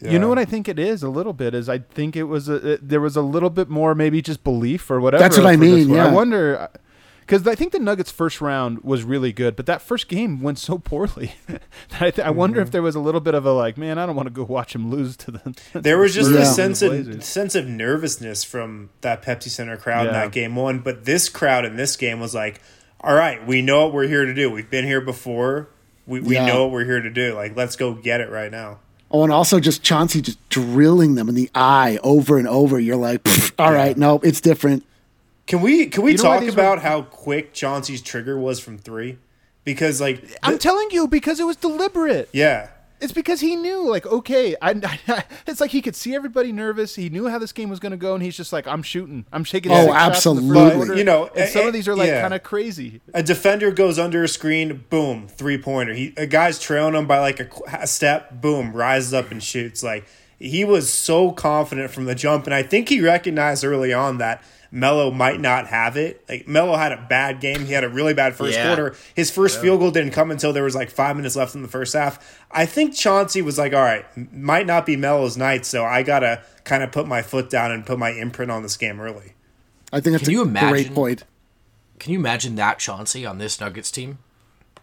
[0.00, 2.48] You know what I think it is a little bit is I think it was
[2.48, 5.22] a it, there was a little bit more maybe just belief or whatever.
[5.22, 5.98] That's what I mean, one.
[6.00, 6.12] I yeah.
[6.12, 6.68] wonder
[7.28, 10.58] because I think the Nuggets' first round was really good, but that first game went
[10.58, 11.32] so poorly.
[11.46, 11.60] that
[12.00, 12.66] I, th- I wonder Mm-hmm.
[12.66, 14.44] if there was a little bit of a like, man, I don't want to go
[14.44, 15.54] watch him lose to the.
[15.80, 16.52] There was just Spurs a Yeah.
[16.52, 17.26] sense of Blazers.
[17.26, 21.64] sense of nervousness from that Pepsi Center crowd in that game one, but this crowd
[21.66, 22.60] in this game was like,
[23.02, 24.50] "All right, we know what we're here to do.
[24.50, 25.68] We've been here before.
[26.06, 26.46] We we Yeah.
[26.46, 27.34] know what we're here to do.
[27.34, 28.78] Like, let's go get it right now."
[29.10, 32.78] Oh, and also just Chauncey just drilling them in the eye over and over.
[32.80, 34.84] You're like, "Pfft, all right, no, it's different.
[35.48, 38.60] Can we can we You know talk these were- about how quick Chauncey's trigger was
[38.60, 39.18] from three?
[39.64, 42.28] Because like, I'm telling you because it was deliberate.
[42.32, 42.68] yeah,
[43.00, 44.70] It's because he knew, like, okay, I,
[45.08, 46.94] I- it's like he could see everybody nervous.
[46.94, 49.26] He knew how this game was going to go, and he's just like, I'm shooting,
[49.32, 49.72] I'm shaking.
[49.72, 50.98] Oh, six shots in the first absolutely.
[50.98, 52.20] you know, and some of these are like yeah.
[52.22, 53.00] kind of crazy.
[53.14, 55.92] a defender goes under a screen, boom, three pointer.
[55.94, 57.48] He a guy's trailing him by like a,
[57.80, 59.82] a step, boom, rises up and shoots.
[59.82, 60.06] Like
[60.38, 64.42] he was so confident from the jump, and I think he recognized early on that
[64.70, 66.22] Melo might not have it.
[66.28, 67.64] Like Melo had a bad game.
[67.66, 68.66] He had a really bad first Yeah.
[68.66, 68.94] quarter.
[69.14, 71.68] His first field goal didn't come until there was like five minutes left in the
[71.68, 72.38] first half.
[72.50, 76.42] I think Chauncey was like, all right, might not be Melo's night, so I gotta
[76.64, 79.32] kind of put my foot down and put my imprint on this game early.
[79.92, 81.24] I think that's Can you a great point.
[81.98, 84.18] Can you imagine that Chauncey on this Nuggets team?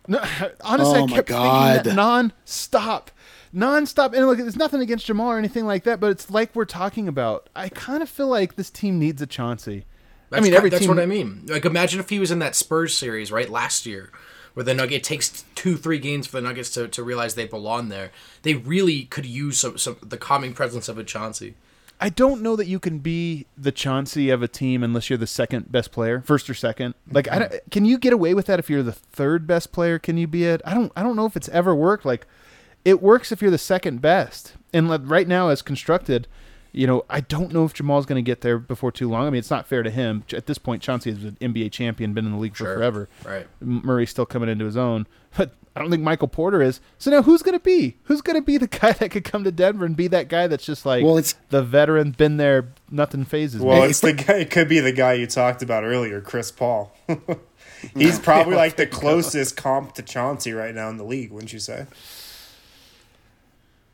[0.08, 0.20] No,
[0.62, 1.74] honestly, Oh I kept God.
[1.78, 3.10] thinking that non-stop,
[3.56, 4.14] non-stop.
[4.14, 7.08] And look, it's nothing against Jamal or anything like that, but it's like we're talking
[7.08, 7.50] about.
[7.56, 9.86] I kind of feel like this team needs a Chauncey.
[10.30, 10.90] That's I mean, every that's team.
[10.90, 11.46] what I mean.
[11.48, 14.12] Like, imagine if he was in that Spurs series right last year,
[14.54, 17.90] where the Nugget takes two, three games for the Nuggets to, to realize they belong
[17.90, 18.12] there.
[18.42, 21.56] They really could use some, some the calming presence of a Chauncey.
[22.02, 25.28] I don't know that you can be the Chauncey of a team unless you're the
[25.28, 26.96] second best player, first or second.
[27.10, 27.52] Like, I mm-hmm.
[27.52, 30.00] don't, can you get away with that if you're the third best player?
[30.00, 30.62] Can you be it?
[30.66, 30.92] I don't.
[30.96, 32.04] I don't know if it's ever worked.
[32.04, 32.28] Like,
[32.86, 34.54] it works if you're the second best.
[34.72, 36.28] And like, right now, as constructed,
[36.72, 39.26] You know, I don't know if Jamal's going to get there before too long.
[39.28, 40.24] I mean, it's not fair to him.
[40.34, 43.08] At this point, Chauncey is an NBA champion, been in the league for forever.
[43.24, 43.48] Right.
[43.62, 46.82] Murray's still coming into his own, but I don't think Michael Porter is.
[46.98, 47.96] So now, who's going to be?
[48.04, 50.48] Who's going to be the guy that could come to Denver and be that guy
[50.48, 53.62] that's just like Well, it's- the veteran, been there, nothing phases.
[53.62, 54.36] Well, Hey, it's the guy.
[54.40, 56.94] It could be the guy you talked about earlier, Chris Paul.
[57.96, 61.60] He's probably like the closest comp to Chauncey right now in the league, wouldn't you
[61.60, 61.86] say?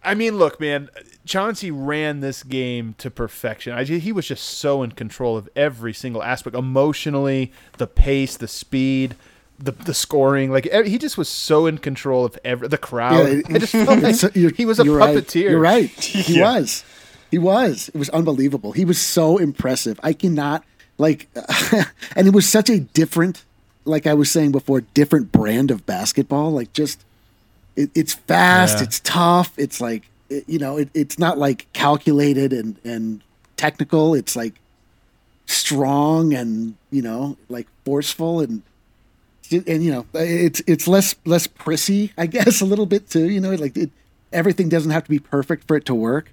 [0.03, 0.89] I mean, look, man,
[1.25, 3.73] Chauncey ran this game to perfection.
[3.73, 8.47] I, he was just so in control of every single aspect, emotionally, the pace, the
[8.47, 9.15] speed,
[9.59, 10.51] the the scoring.
[10.51, 13.27] Like he just was so in control of every the crowd.
[13.29, 15.15] it- I just felt like it's- uh, he was a you're right.
[15.15, 15.51] puppeteer.
[15.51, 15.89] You're right.
[15.89, 16.53] He Yeah.
[16.55, 16.83] was.
[17.29, 17.89] He was.
[17.89, 18.71] It was unbelievable.
[18.73, 19.99] He was so impressive.
[20.03, 20.63] I cannot
[20.97, 21.29] like,
[22.15, 23.45] and it was such a different,
[23.85, 26.51] like I was saying before, different brand of basketball.
[26.51, 27.03] Like just,
[27.75, 28.77] it, it's fast.
[28.77, 28.83] Yeah.
[28.83, 29.53] It's tough.
[29.57, 33.21] It's like it, you know, it, it's not like calculated and and
[33.57, 34.13] technical.
[34.13, 34.55] It's like
[35.45, 38.63] strong and you know, like forceful and
[39.51, 43.41] and you know it's it's less less prissy i guess a little bit too you
[43.41, 43.89] know like it,
[44.31, 46.31] everything doesn't have to be perfect for it to work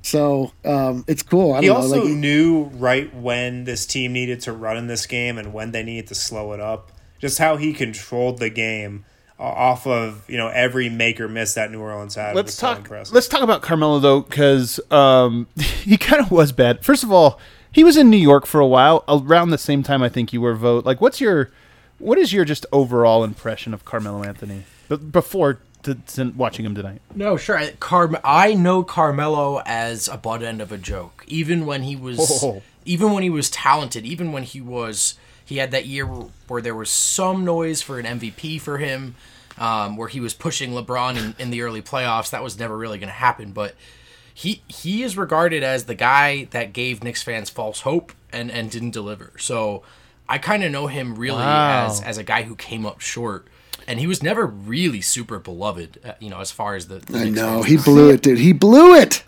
[0.00, 4.12] so um it's cool i He don't know also like knew right when this team
[4.12, 6.90] needed to run in this game and when they needed to slow it up.
[7.18, 9.06] Just how he controlled the game
[9.38, 12.36] off of you know every make or miss that New Orleans had.
[12.36, 12.88] let's talk.
[12.90, 16.84] Let's talk about Carmelo though, because um, he kind of was bad.
[16.84, 17.38] First of all,
[17.72, 20.40] he was in New York for a while, around the same time I think you
[20.40, 20.86] were Vogt.
[20.86, 21.50] Like, what's your,
[21.98, 26.76] what is your just overall impression of Carmelo Anthony b- before to, to watching him
[26.76, 27.02] tonight?
[27.16, 27.58] No, sure.
[27.58, 31.24] I, Carm- I know Carmelo as a butt end of a joke.
[31.26, 32.62] Even when he was, Oh.
[32.84, 36.62] even when he was talented, even when he was, he had that year where, where
[36.62, 39.14] there was some noise for an MVP for him,
[39.58, 42.30] um, where he was pushing LeBron in, in the early playoffs.
[42.30, 43.74] That was never really going to happen, but
[44.32, 48.70] he he is regarded as the guy that gave Knicks fans false hope and and
[48.70, 49.32] didn't deliver.
[49.38, 49.82] So
[50.28, 51.86] I kind of know him really Wow.
[51.86, 53.46] as as a guy who came up short.
[53.86, 57.00] And he was never really super beloved, uh, you know, as far as the.
[57.00, 59.22] the i know he blew it dude he blew it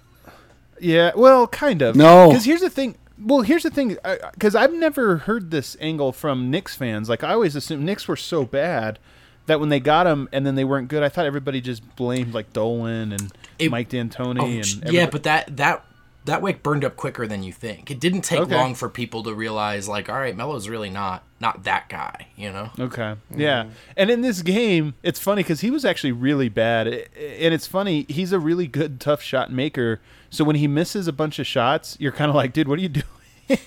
[0.81, 1.94] Yeah, well, kind of.
[1.94, 2.29] No.
[2.29, 2.96] because here's the thing.
[3.18, 3.96] Well, here's the thing,
[4.33, 7.09] because I've never heard this angle from Knicks fans.
[7.09, 8.98] Like I always assumed Knicks were so bad
[9.46, 12.35] that when they got him and then they weren't good, I thought everybody just blamed
[12.35, 15.85] like Dolan and It- Mike D'Antoni Oh, and yeah, but that that
[16.26, 17.88] that wick burned up quicker than you think.
[17.88, 18.55] It didn't take Okay.
[18.57, 22.50] long for people to realize, like, all right, Melo's really not not that guy, you
[22.52, 22.70] know.
[22.79, 23.14] Okay.
[23.35, 23.66] Yeah.
[23.96, 26.88] And in this game, it's funny because he was actually really bad.
[26.88, 30.00] And it's funny, he's a really good, tough shot maker.
[30.31, 32.83] So when he misses a bunch of shots, you're kind of like, dude, what are
[32.83, 33.05] you doing?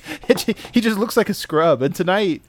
[0.73, 1.81] He just looks like a scrub.
[1.81, 2.41] And tonight,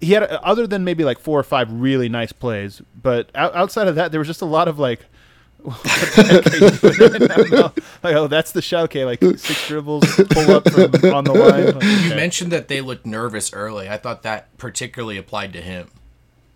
[0.00, 3.96] he had, other than maybe like four or five really nice plays, but outside of
[3.96, 5.00] that, there was just a lot of like,
[5.58, 7.72] what the heck are you doing right now?
[8.02, 8.84] Like, oh, that's the shot.
[8.84, 11.74] Okay, like six dribbles, pull up from on the line.
[11.74, 13.88] Like, You mentioned that they looked nervous early.
[13.88, 15.88] I thought that particularly applied to him.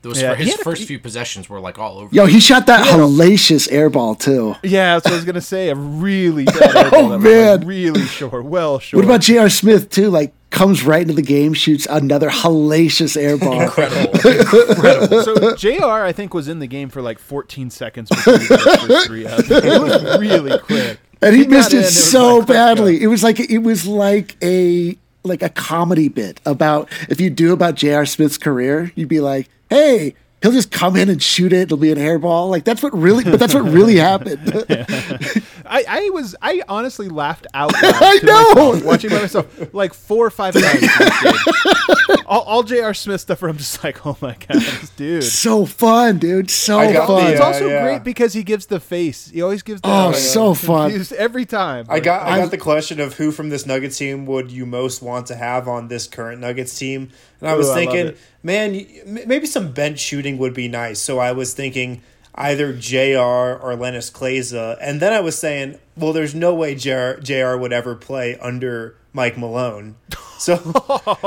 [0.03, 2.15] Those Yeah, for his had a- first few possessions were like all over.
[2.15, 5.69] yo he shot that hellacious air ball too Yeah, that's what I was gonna say.
[5.71, 7.67] A really bad air ball that oh, was, like, man.
[7.67, 8.99] really sure, well short.
[8.99, 9.49] what about J.R.
[9.49, 14.12] Smith too like comes right into the game shoots another hellacious air ball Incredible,
[14.71, 15.23] incredible.
[15.23, 15.85] so Jr.
[15.85, 19.41] I think was in the game for like 14 seconds before he first three up.
[19.49, 22.99] It was really quick, and he, got missed in, it was so like, badly.
[22.99, 23.05] go.
[23.05, 27.53] It was like it was like a like a comedy bit about if you do
[27.53, 28.05] about J.R.
[28.05, 30.14] Smith's career, you'd be like, hey.
[30.42, 31.61] He'll just come in and shoot it.
[31.61, 32.50] It'll be an airball.
[32.50, 34.40] Like that's what really, but that's what really happened.
[35.64, 38.42] I, I was I honestly laughed out loud I to know!
[38.72, 40.74] myself, watching by myself like four or five times.
[40.74, 41.22] in this
[42.08, 42.16] game.
[42.26, 42.92] all, all J.R.
[42.92, 45.22] Smith stuff where I'm just like, oh my god, this dude.
[45.22, 46.50] so fun, dude.
[46.50, 47.24] So fun.
[47.26, 47.82] the, It's uh, also yeah.
[47.85, 49.28] great because he gives the face.
[49.30, 49.80] He always gives.
[49.80, 50.92] The, Oh, like, so fun.
[51.16, 51.87] Every time.
[51.88, 54.66] I got I I- got the question of who from this Nuggets team would you
[54.66, 57.11] most want to have on this current Nuggets team,
[57.42, 58.18] and I was Ooh, thinking, it.
[58.42, 58.87] man,
[59.26, 60.98] maybe some bench shooting would be nice.
[61.00, 62.00] So I was thinking
[62.35, 63.18] either Jr.
[63.61, 67.20] or Linas Kleiza, and then I was saying, well, there's no way Jr.
[67.20, 67.57] Jr.
[67.59, 69.96] would ever play under Mike Malone.
[70.42, 70.57] So,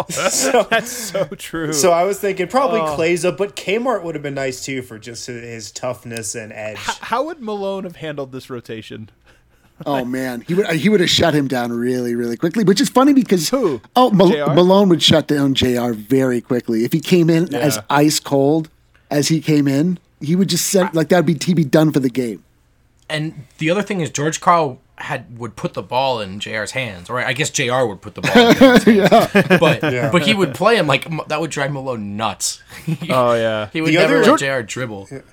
[0.09, 1.71] so, That's so true.
[1.71, 2.97] so I was thinking probably Oh.
[2.97, 6.75] Kleiza, but Kmart would have been nice too for just his toughness and edge.
[6.79, 9.09] how would Malone have handled this rotation?
[9.85, 12.79] Oh man, he would uh, he would have shut him down really really quickly, which
[12.79, 13.81] is funny because Who?
[13.95, 15.91] Oh, Mal- Malone would shut down Jr.
[15.91, 18.69] very quickly if he came in as ice cold
[19.11, 19.99] as he came in.
[20.21, 22.41] He would just set like that would be he'd be done for the game.
[23.09, 27.09] And the other thing is George Karl had would put the ball in JR's hands,
[27.09, 28.83] or I guess JR would put the ball in JR's
[29.33, 29.59] hands.
[29.59, 30.09] But Yeah.
[30.09, 32.63] but he would play him like that would drive Malone nuts.
[33.09, 33.69] Oh yeah.
[33.73, 35.05] he would The never other- let JR dribble.
[35.07, 35.23] The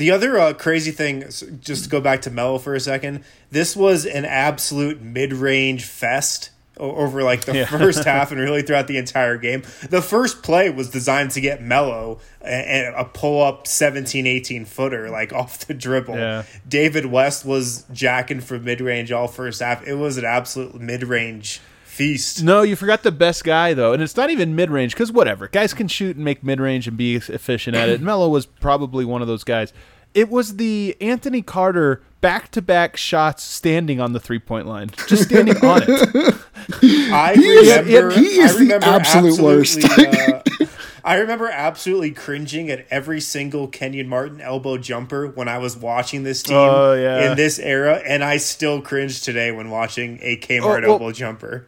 [0.00, 1.24] The other uh, crazy thing,
[1.60, 6.48] just to go back to Melo for a second, this was an absolute mid-range fest
[6.78, 7.64] over like the Yeah.
[7.78, 9.62] first half and really throughout the entire game.
[9.90, 15.32] The first play was designed to get Melo and a pull-up 17, 18 footer like
[15.40, 16.16] off the dribble.
[16.16, 16.44] Yeah.
[16.66, 19.86] David West was jacking for mid-range all first half.
[19.86, 21.60] It was an absolute mid-range
[22.00, 22.42] feast.
[22.42, 25.48] No, you forgot the best guy though, and it's not even mid range because whatever
[25.48, 28.00] guys can shoot and make mid range and be efficient at it.
[28.02, 29.72] Melo was probably one of those guys.
[30.14, 34.90] It was the Anthony Carter back to back shots standing on the three point line,
[35.06, 36.34] just standing on it.
[37.12, 38.10] I He is- remember.
[38.18, 39.84] he is I the remember absolute worst.
[39.84, 40.66] absolutely, uh,
[41.04, 46.24] I remember absolutely cringing at every single Kenyon Martin elbow jumper when I was watching
[46.24, 47.30] this team Oh, yeah.
[47.30, 51.12] in this era, and I still cringe today when watching a Kmart Oh, well- elbow
[51.12, 51.66] jumper.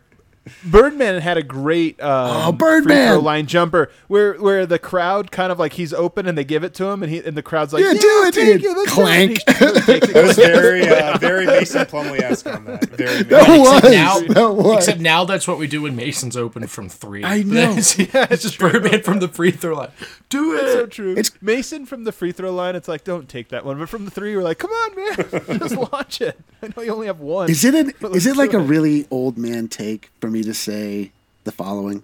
[0.64, 2.96] Birdman had a great um, Oh, Birdman!
[2.96, 6.44] free throw line jumper where where the crowd kind of like he's open and they
[6.44, 8.64] give it to him and he and the crowd's like Yeah, do it, take dude."
[8.64, 9.38] it, it." Clank.
[9.46, 10.02] And it.
[10.12, 12.88] It was very, uh, very Mason Plumlee esque on that.
[12.90, 13.78] Very That was.
[13.78, 14.76] Except now, that was.
[14.78, 17.24] except now that's what we do when Mason's open from three.
[17.24, 17.72] I know.
[17.76, 19.90] it's, it's just Birdman from the free throw line.
[20.28, 20.72] Do it.
[20.72, 21.12] so true.
[21.12, 22.74] It's- Mason from the free throw line.
[22.76, 25.58] It's like don't take that one, but from the three, we're like, come on, man,
[25.58, 26.38] just launch it.
[26.62, 27.50] I know you only have one.
[27.50, 30.54] Is it an, is it like do a really old man take for me to
[30.54, 31.12] say
[31.44, 32.02] the following?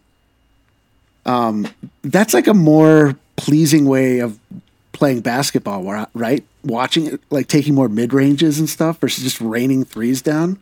[1.27, 1.69] Um,
[2.03, 4.39] that's like a more pleasing way of
[4.93, 6.45] playing basketball, right?
[6.65, 10.61] Watching it, like taking more mid ranges and stuff versus just raining threes down.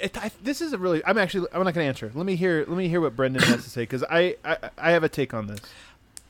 [0.00, 1.02] It, I, this is a really.
[1.04, 1.46] I'm actually.
[1.52, 2.10] I'm not going to answer.
[2.14, 2.64] Let me hear.
[2.66, 5.32] Let me hear what Brendan has to say because I, I I have a take
[5.32, 5.60] on this.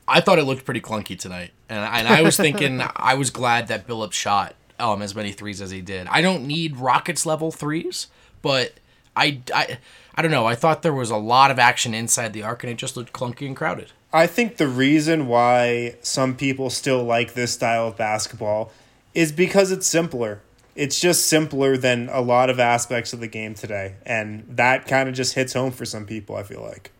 [0.06, 3.68] I thought it looked pretty clunky tonight, and, and I was thinking I was glad
[3.68, 6.06] that Billups shot um, as many threes as he did.
[6.08, 8.08] I don't need Rockets level threes,
[8.42, 8.74] but
[9.16, 9.78] I, I
[10.16, 10.46] I don't know.
[10.46, 13.12] I thought there was a lot of action inside the arc, and it just looked
[13.12, 13.92] clunky and crowded.
[14.12, 18.70] I think the reason why some people still like this style of basketball
[19.12, 20.40] is because it's simpler.
[20.76, 23.96] It's just simpler than a lot of aspects of the game today.
[24.06, 26.92] And that kind of just hits home for some people, I feel like.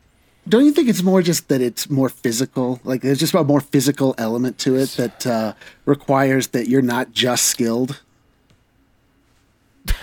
[0.49, 2.81] Don't you think it's more just that it's more physical?
[2.85, 5.55] Like there's just a more physical element to it that uh,
[5.87, 8.03] requires that you're not just skilled.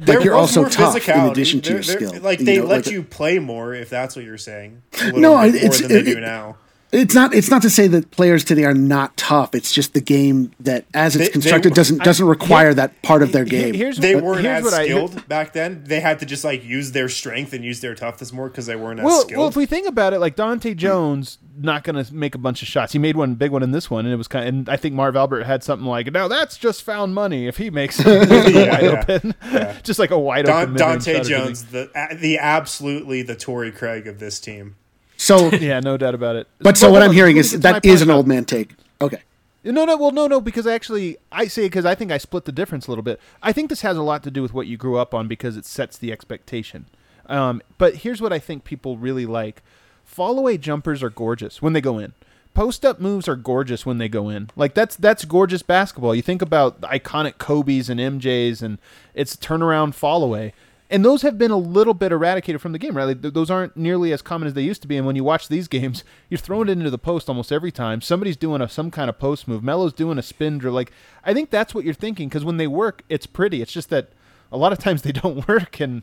[0.00, 2.86] There you're also tough in addition to There- your skill, Like you they know, let
[2.86, 4.82] like- you play more, if that's what you're saying.
[5.14, 6.56] No, it's- more than they it- do now.
[6.90, 7.34] It's not.
[7.34, 9.54] It's not to say that players today are not tough.
[9.54, 13.02] It's just the game that, as it's They- they constructed, were- doesn't doesn't require that
[13.02, 13.74] part of their He- game.
[13.74, 15.82] Here's They what- weren't here's as what I- skilled back then.
[15.86, 18.76] They had to just like use their strength and use their toughness more because they
[18.76, 19.36] weren't as skilled.
[19.38, 22.62] well, if we think about it, like Dahntay Jones, not going to make a bunch
[22.62, 22.92] of shots.
[22.94, 24.46] He made one big one in this one, and it was kind.
[24.48, 27.68] and I think Marv Albert had something like, "Now that's just found money if he
[27.68, 29.02] makes it wide yeah.
[29.02, 29.34] open,
[29.82, 31.24] just like a wide Don, open." Dahntay shot or something.
[31.24, 34.76] Jones, the the absolutely the Torrey Craig of this team.
[35.18, 36.48] So, Yeah, no doubt about it.
[36.60, 38.74] but so Well, what I'm hearing is that is an old man take.
[39.00, 39.20] Okay.
[39.64, 42.52] No, no, well, no, no, because actually, I say because I think I split the
[42.52, 43.20] difference a little bit.
[43.42, 45.56] I think this has a lot to do with what you grew up on because
[45.56, 46.86] it sets the expectation.
[47.26, 49.62] Um, but here's what I think people really like:
[50.04, 52.14] fall away jumpers are gorgeous when they go in.
[52.54, 54.48] Post up moves are gorgeous when they go in.
[54.56, 56.14] Like that's that's gorgeous basketball.
[56.14, 58.78] You think about the iconic Kobe's and MJ's, and
[59.12, 60.54] it's turnaround fall away.
[60.90, 63.04] And those have been a little bit eradicated from the game, right?
[63.04, 64.96] Like, th- those aren't nearly as common as they used to be.
[64.96, 68.00] And when you watch these games, you're throwing it into the post almost every time.
[68.00, 69.62] Somebody's doing a, some kind of post move.
[69.62, 70.72] Melo's doing a spin drill.
[70.72, 70.90] Like,
[71.24, 73.60] I think that's what you're thinking because when they work, it's pretty.
[73.60, 74.08] It's just that
[74.50, 75.78] a lot of times they don't work.
[75.80, 76.02] And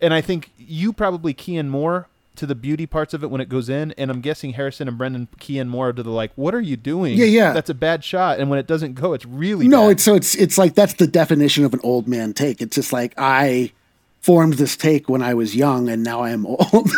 [0.00, 3.42] and I think you probably key in more to the beauty parts of it when
[3.42, 3.92] it goes in.
[3.98, 6.78] And I'm guessing Harrison and Brendan key in more to the like, what are you
[6.78, 7.18] doing?
[7.18, 7.52] Yeah, yeah.
[7.52, 8.40] That's a bad shot.
[8.40, 9.90] And when it doesn't go, it's really No, bad.
[9.92, 12.62] it's so it's it's like that's the definition of an old man take.
[12.62, 13.72] It's just like I
[14.22, 16.88] formed this take when I was young, and now I am old.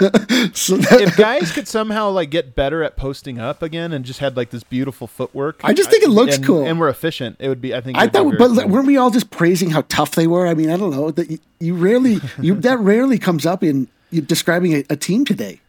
[0.55, 4.21] so that, if guys could somehow like get better at posting up again and just
[4.21, 6.65] had like this beautiful footwork, I just think it looks and, cool.
[6.65, 7.75] and we're efficient, it would be.
[7.75, 7.99] I think.
[7.99, 8.69] I thought, but cool.
[8.69, 10.47] weren't we all just praising how tough they were?
[10.47, 13.89] I mean, I don't know that you, you rarely you that rarely comes up in
[14.11, 15.61] you describing a, a team today.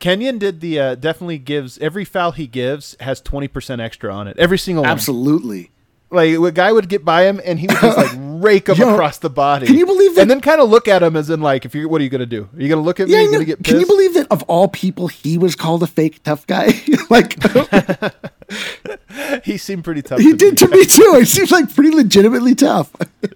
[0.00, 4.26] Kenyon did the uh, definitely gives every foul he gives has twenty percent extra on
[4.26, 4.38] it.
[4.38, 4.90] Every single one.
[4.90, 5.70] Absolutely.
[6.10, 8.92] Like a guy would get by him and he would just like rake him Yo,
[8.94, 9.66] across the body.
[9.66, 11.74] can you believe that- And then kind of look at him as in like, if
[11.74, 12.48] you, what are you gonna do?
[12.56, 13.14] Are you gonna look at me?
[13.14, 13.70] Yeah, no, gonna get pissed?
[13.70, 16.72] can you believe that of all people, he was called a fake tough guy?
[17.10, 17.36] like
[19.44, 20.20] he seemed pretty tough.
[20.20, 20.56] he to did me.
[20.56, 21.16] to me too.
[21.20, 22.94] He seems like pretty legitimately tough.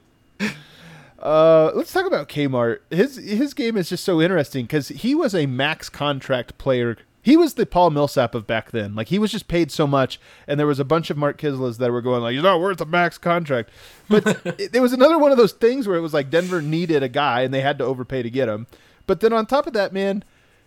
[1.18, 2.78] Uh, let's talk about Kmart.
[2.90, 6.96] His his game is just so interesting because he was a max contract player.
[7.24, 8.96] He was the Paul Millsap of back then.
[8.96, 10.18] Like he was just paid so much,
[10.48, 12.80] and there was a bunch of Mark Kiszlas that were going like, "He's not worth
[12.80, 13.70] a max contract."
[14.08, 14.26] But
[14.58, 17.08] it, there was another one of those things where it was like Denver needed a
[17.08, 18.66] guy, and they had to overpay to get him.
[19.06, 20.24] But then on top of that, man,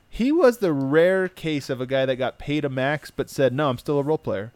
[0.10, 3.54] he was the rare case of a guy that got paid a max but said,
[3.54, 4.54] "No, I'm still a role player."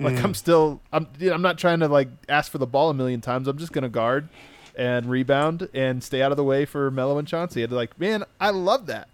[0.00, 0.24] Like Mm.
[0.24, 2.94] I'm still I'm you know, I'm not trying to like ask for the ball a
[2.94, 3.46] million times.
[3.46, 4.28] I'm just gonna guard
[4.74, 7.62] and rebound and stay out of the way for Melo and Chauncey.
[7.62, 9.08] And like, man, I love that.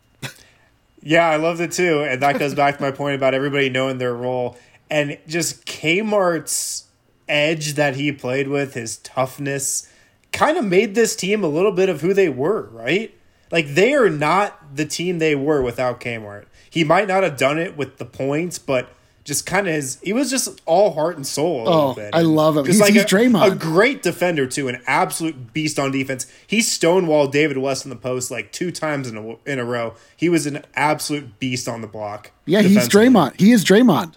[1.03, 2.03] Yeah, I loved it too.
[2.03, 4.57] And that goes back to my point about everybody knowing their role.
[4.91, 6.85] And just Kmart's
[7.29, 9.91] edge that he played with, his toughness,
[10.33, 13.15] kind of made this team a little bit of who they were, right?
[13.51, 16.47] Like they are not the team they were without Kmart.
[16.71, 18.91] He might not have done it with the points, but
[19.29, 22.11] just kind of his he was just all heart and soul a Oh, bit.
[22.15, 22.65] I love him.
[22.65, 23.53] Just He's- he's a, Draymond.
[23.53, 26.27] a great defender too, an absolute beast on defense.
[26.47, 29.95] He stonewalled David West in the post like two times in a in a row.
[30.17, 32.33] He was an absolute beast on the block.
[32.47, 33.07] Yeah, he's defensively.
[33.09, 33.41] Draymond.
[33.41, 34.15] He is Draymond.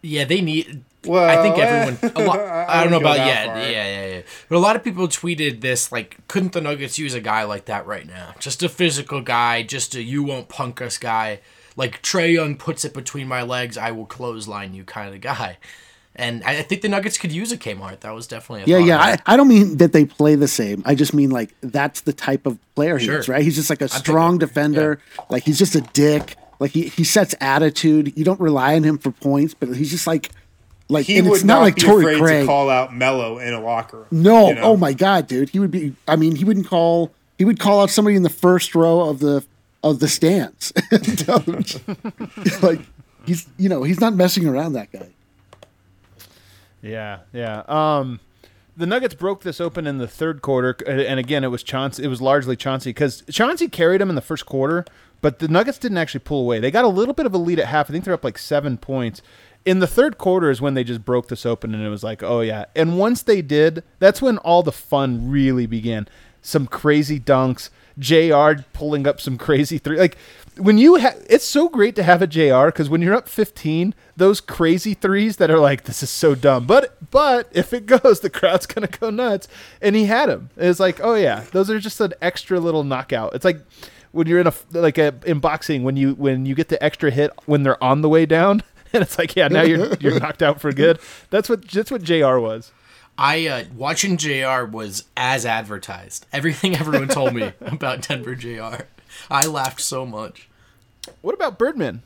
[0.00, 0.84] Yeah, they need.
[1.04, 2.12] Well, I think everyone.
[2.14, 2.38] A lot,
[2.68, 3.26] I I, don't know about yet.
[3.26, 3.58] yeah, far.
[3.58, 4.20] yeah, yeah, yeah.
[4.48, 7.64] But a lot of people tweeted this like, couldn't the Nuggets use a guy like
[7.64, 8.34] that right now?
[8.38, 11.40] Just a physical guy, just a you won't punk us guy.
[11.76, 15.58] Like Trae Young puts it between my legs, I will clothesline you kind of guy.
[16.14, 18.00] And I I think the Nuggets could use a Kmart.
[18.00, 18.86] That was definitely a Yeah, thought.
[19.08, 19.16] yeah.
[19.26, 20.82] I, I don't mean that they play the same.
[20.84, 23.18] I just mean like that's the type of player he Sure.
[23.20, 23.42] is, right?
[23.42, 25.00] He's just like a strong defender.
[25.30, 26.36] Like he's just a dick.
[26.60, 28.12] Like he, he sets attitude.
[28.16, 30.30] You don't rely on him for points, but he's just like
[30.90, 32.40] like He and would it's not, not like be Torrey afraid Craig.
[32.42, 34.06] to call out Melo in a locker room.
[34.10, 34.62] no, you know?
[34.62, 35.48] oh my god, dude.
[35.48, 38.28] He would be I mean, he wouldn't call he would call out somebody in the
[38.30, 39.42] first row of the
[39.82, 40.72] of the stands.
[42.62, 42.80] like
[43.26, 45.08] he's you know, he's not messing around that guy.
[46.82, 47.62] Yeah, yeah.
[47.68, 48.20] Um,
[48.76, 52.02] the Nuggets broke this open in the third quarter, and again, it was Chauncey.
[52.04, 54.84] It was largely Chauncey because Chauncey carried them in the first quarter,
[55.20, 56.58] but the Nuggets didn't actually pull away.
[56.58, 57.88] They got a little bit of a lead at half.
[57.88, 59.22] I think they're up like seven points.
[59.64, 62.22] In the third quarter is when they just broke this open, and it was like,
[62.22, 62.64] oh yeah.
[62.74, 66.08] And once they did, that's when all the fun really began.
[66.40, 68.62] Some crazy dunks, Jr.
[68.72, 69.98] pulling up some crazy three.
[69.98, 70.16] Like
[70.56, 72.66] when you have, it's so great to have a Jr.
[72.66, 76.66] because when you're up 15, those crazy threes that are like, this is so dumb.
[76.66, 79.48] But but if it goes, the crowd's gonna go nuts.
[79.80, 80.50] And he had him.
[80.56, 83.34] It's like, oh yeah, those are just an extra little knockout.
[83.34, 83.60] It's like
[84.12, 87.10] when you're in a like a in boxing when you when you get the extra
[87.10, 88.62] hit when they're on the way down.
[88.94, 90.98] And it's like, yeah, now you're you're knocked out for good.
[91.30, 92.36] That's what that's what Jr.
[92.36, 92.72] was.
[93.18, 94.64] I uh, watching Jr.
[94.64, 96.26] was as advertised.
[96.32, 98.84] Everything everyone told me about Denver Jr.
[99.30, 100.48] I laughed so much.
[101.20, 102.02] What about Birdman?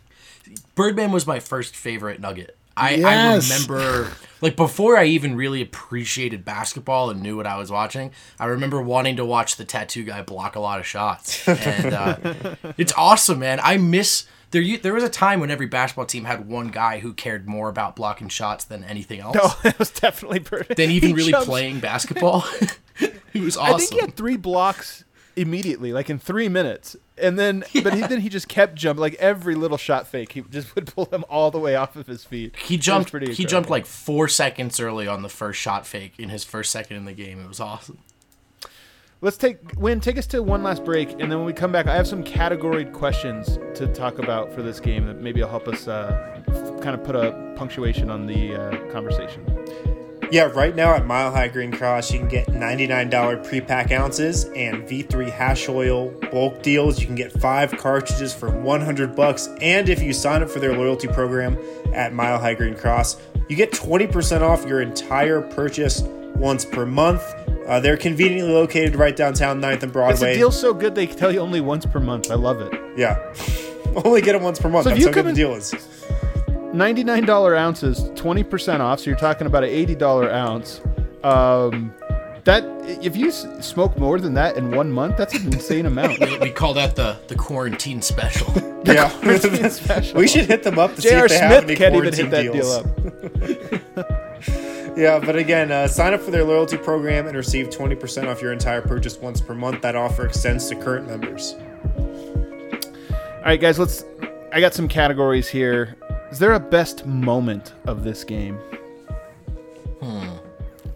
[0.74, 2.56] Birdman was my first favorite Nugget.
[2.76, 3.50] I, Yes.
[3.50, 8.10] I remember, like, before I even really appreciated basketball and knew what I was watching,
[8.38, 11.48] I remember wanting to watch the tattoo guy block a lot of shots.
[11.48, 12.34] And uh,
[12.76, 13.60] it's awesome, man.
[13.62, 14.26] I miss.
[14.56, 17.68] There, there was a time when every basketball team had one guy who cared more
[17.68, 19.36] about blocking shots than anything else.
[19.38, 20.76] Oh, it was definitely Birdman.
[20.78, 22.40] Than even He really jumps- playing basketball.
[23.34, 23.74] he was awesome.
[23.74, 25.04] I think he had three blocks
[25.36, 29.02] immediately, like in three minutes, and then but he, then he just kept jumping.
[29.02, 32.06] Like every little shot fake, he just would pull him all the way off of
[32.06, 32.56] his feet.
[32.56, 33.10] He jumped.
[33.10, 36.72] pretty He jumped like four seconds early on the first shot fake in his first
[36.72, 37.40] second in the game.
[37.40, 37.98] It was awesome.
[39.22, 40.00] Let's take Win.
[40.00, 42.22] Take us to one last break, and then when we come back, I have some
[42.22, 46.42] categoried questions to talk about for this game that maybe will help us uh,
[46.82, 49.44] kind of put a punctuation on the uh, conversation.
[50.30, 54.82] Yeah, right now at Mile High Green Cross, you can get $99 pre-pack ounces and
[54.82, 57.00] V3 hash oil bulk deals.
[57.00, 60.76] You can get five cartridges for 100 bucks, and if you sign up for their
[60.76, 61.56] loyalty program
[61.94, 63.16] at Mile High Green Cross,
[63.48, 67.22] you get 20% off your entire purchase once per month.
[67.66, 70.32] Uh, they're conveniently located right downtown 9th and It's Broadway.
[70.32, 72.30] a deal so good they tell you only once per month.
[72.30, 72.72] I love it.
[72.96, 73.18] Yeah.
[74.04, 74.84] Only get it once per month.
[74.84, 75.74] So That's you how come good the in- deal is.
[76.74, 79.00] Ninety-nine dollar ounces, twenty percent off.
[79.00, 80.82] So you're talking about an eighty dollar ounce.
[81.24, 81.94] Um,
[82.44, 82.62] that
[83.02, 86.18] if you smoke more than that in one month, that's an insane amount.
[86.40, 88.52] We call that the the quarantine special.
[88.86, 89.08] Yeah.
[89.70, 90.20] special.
[90.20, 91.24] we should hit them up to see J.R.
[91.24, 93.96] if they have Smith any can't even quarantine hit that deals.
[93.96, 94.22] deal up.
[94.96, 98.52] Yeah, but again, uh, sign up for their loyalty program and receive 20% off your
[98.52, 99.82] entire purchase once per month.
[99.82, 101.54] That offer extends to current members.
[101.98, 104.04] All right, guys, let's.
[104.52, 105.96] I got some categories here.
[106.30, 108.58] Is there a best moment of this game?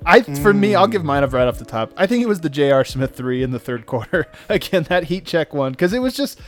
[0.07, 1.93] I, for me, I'll give mine up right off the top.
[1.97, 2.85] I think it was the J.R.
[2.85, 4.27] Smith three in the third quarter.
[4.49, 6.41] Again, that heat check one because it was just.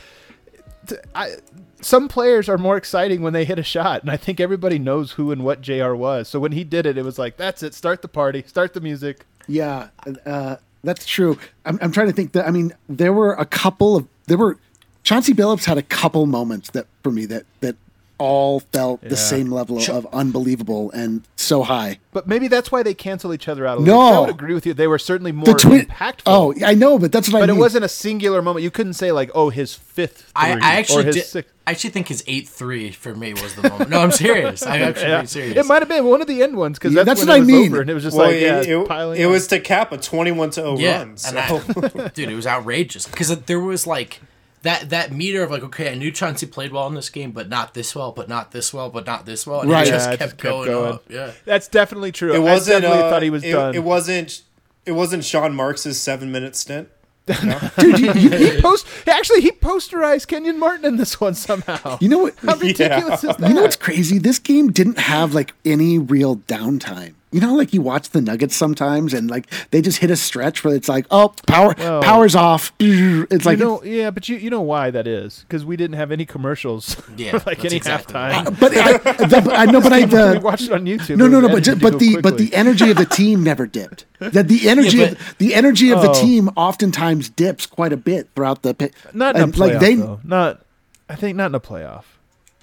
[0.87, 1.35] t- I,
[1.83, 5.13] some players are more exciting when they hit a shot, and I think everybody knows
[5.13, 5.93] who and what Jr.
[5.93, 6.27] was.
[6.27, 7.73] So when he did it, it was like, "That's it.
[7.73, 8.43] Start the party.
[8.47, 9.89] Start the music." Yeah,
[10.25, 11.37] uh, that's true.
[11.65, 12.47] I'm, I'm trying to think that.
[12.47, 14.57] I mean, there were a couple of there were
[15.03, 17.75] Chauncey Billups had a couple moments that for me that that
[18.17, 19.09] all felt Yeah.
[19.09, 21.99] the same level of unbelievable and so high.
[22.13, 23.79] But maybe that's why they cancel each other out.
[23.79, 23.97] A No.
[23.97, 24.13] little.
[24.13, 24.73] I would agree with you.
[24.73, 25.85] They were certainly more The twin.
[25.87, 26.21] impactful.
[26.25, 27.57] Oh, I know, but that's what I but mean.
[27.57, 28.63] it wasn't a singular moment.
[28.63, 31.51] You couldn't say like, "Oh, his fifth I, three," I or actually his did, sixth.
[31.65, 33.89] I actually think his eight three for me was the moment.
[33.89, 34.65] No, I'm serious.
[34.65, 35.23] I'm actually Yeah.
[35.25, 35.57] serious.
[35.57, 37.33] It might have been one of the end ones because Yeah, that's, that's when what
[37.33, 37.71] it I was mean.
[37.73, 39.91] over, and it was just Well, like, yeah, it, it- piling it was to cap
[39.91, 41.17] a 21 to 0 yeah, run.
[41.17, 41.29] So.
[41.29, 44.19] and I, dude, it was outrageous because there was like
[44.63, 47.47] that that meter of like, okay, I knew Chauncey played well in this game, but
[47.49, 49.87] not this well, but not this well, but not this well, and Right.
[49.87, 50.93] it just Yeah, kept just kept going, going.
[50.95, 51.03] up.
[51.09, 52.33] Yeah, That's definitely true.
[52.33, 52.77] it wasn't.
[52.77, 53.75] I definitely uh, thought he was it, done.
[53.75, 54.41] It wasn't.
[54.85, 56.89] It wasn't Sean Marks' seven minute stint.
[57.25, 61.97] Dude, you, you, he post actually he posterized Kenyon Martin in this one somehow.
[62.01, 62.35] you know what?
[62.39, 63.47] How ridiculous is that?
[63.47, 64.17] You know what's crazy?
[64.17, 67.13] This game didn't have like any real downtime.
[67.33, 70.63] You know, like you watch the Nuggets sometimes, and like they just hit a stretch
[70.63, 72.71] where it's like, oh, power, Well, power's off.
[72.79, 75.95] It's like, you know, yeah, but you you know why that is because we didn't
[75.97, 76.95] have any commercials.
[77.17, 78.59] Yeah, like any exactly halftime.
[78.59, 81.17] but I, the, I know, but I, we watched it on YouTube.
[81.17, 83.43] no, no, no, but ju- edited but the go but the energy of the team
[83.43, 84.05] never dipped.
[84.19, 86.13] That the energy Yeah, of the energy of the Oh.
[86.21, 88.73] team oftentimes dips quite a bit throughout the.
[88.73, 90.19] pi- not in a playoff like they, though.
[90.23, 90.63] Not,
[91.09, 92.03] I think not in a playoff.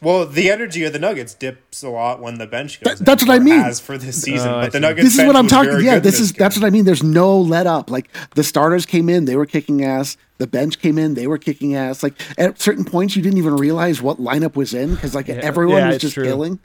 [0.02, 2.98] Well, the energy of the Nuggets dips a lot when the bench goes.
[2.98, 3.60] That- that's what I mean.
[3.60, 4.80] Has for this season, oh, I but the.
[4.80, 5.04] Nuggets.
[5.04, 5.70] this is bench what I'm was talking.
[5.72, 6.38] very Yeah, this is game.
[6.38, 6.84] that's what I mean.
[6.86, 7.90] There's no let up.
[7.90, 10.16] Like the starters came in, they were kicking ass.
[10.38, 12.02] The bench came in, they were kicking ass.
[12.02, 15.78] Like at certain points, you didn't even realize what lineup was in because like everyone
[15.78, 16.24] yeah, was just true.
[16.24, 16.58] killing.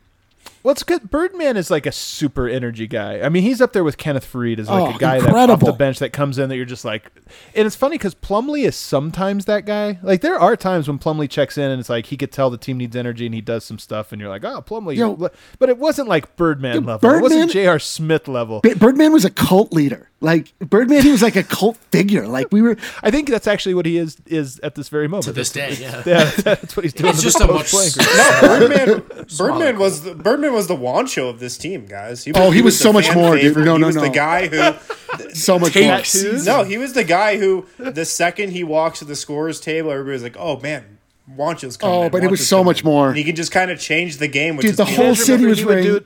[0.65, 1.11] Well, it's good.
[1.11, 3.19] Birdman is like a super energy guy.
[3.21, 5.59] I mean, he's up there with Kenneth Faried as like Oh, a guy that off
[5.59, 7.11] the bench that comes in that you're just like,
[7.53, 9.99] and it's funny because Plumlee is sometimes that guy.
[10.01, 12.57] Like there are times when Plumlee checks in and it's like he could tell the
[12.57, 14.95] team needs energy and he does some stuff and you're like, oh, Plumlee.
[14.95, 15.29] Yo.
[15.59, 17.11] but it wasn't like Birdman Yo, level.
[17.11, 17.77] it wasn't Birdman- J.R.
[17.77, 18.61] Smith level.
[18.61, 20.09] Bi- Birdman was a cult leader.
[20.25, 22.27] Like Birdman, he was like a cult figure.
[22.27, 22.77] Like we were.
[23.03, 25.25] I think that's actually what he is is at this very moment.
[25.25, 26.01] to this day, yeah.
[26.05, 27.11] yeah, that's what he's doing.
[27.11, 28.39] It's just the a much post-playing.
[28.41, 32.23] Birdman, Smaller Birdman was Birdman was the Juancho of this team, guys.
[32.23, 33.43] He Oh, he was the so much fan more, dude.
[33.43, 33.65] favorite.
[33.65, 34.01] No, he no, was no.
[34.01, 36.01] the guy who So much more.
[36.45, 40.23] No, he was the guy who the second he walks to the scorers table, everybody's
[40.23, 40.97] like, "Oh man,
[41.31, 43.07] Juancho's coming." Oh, in, but it was so coming much in." more.
[43.09, 44.57] And he could just kind of change the game.
[44.57, 46.05] Which Dude, the the whole city was he would do wearing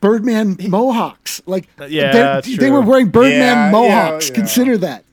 [0.00, 1.42] Birdman mohawks.
[1.46, 4.28] Like Yeah, they- they were wearing Birdman Yeah, mohawks.
[4.28, 4.38] yeah, yeah.
[4.40, 5.04] Consider that.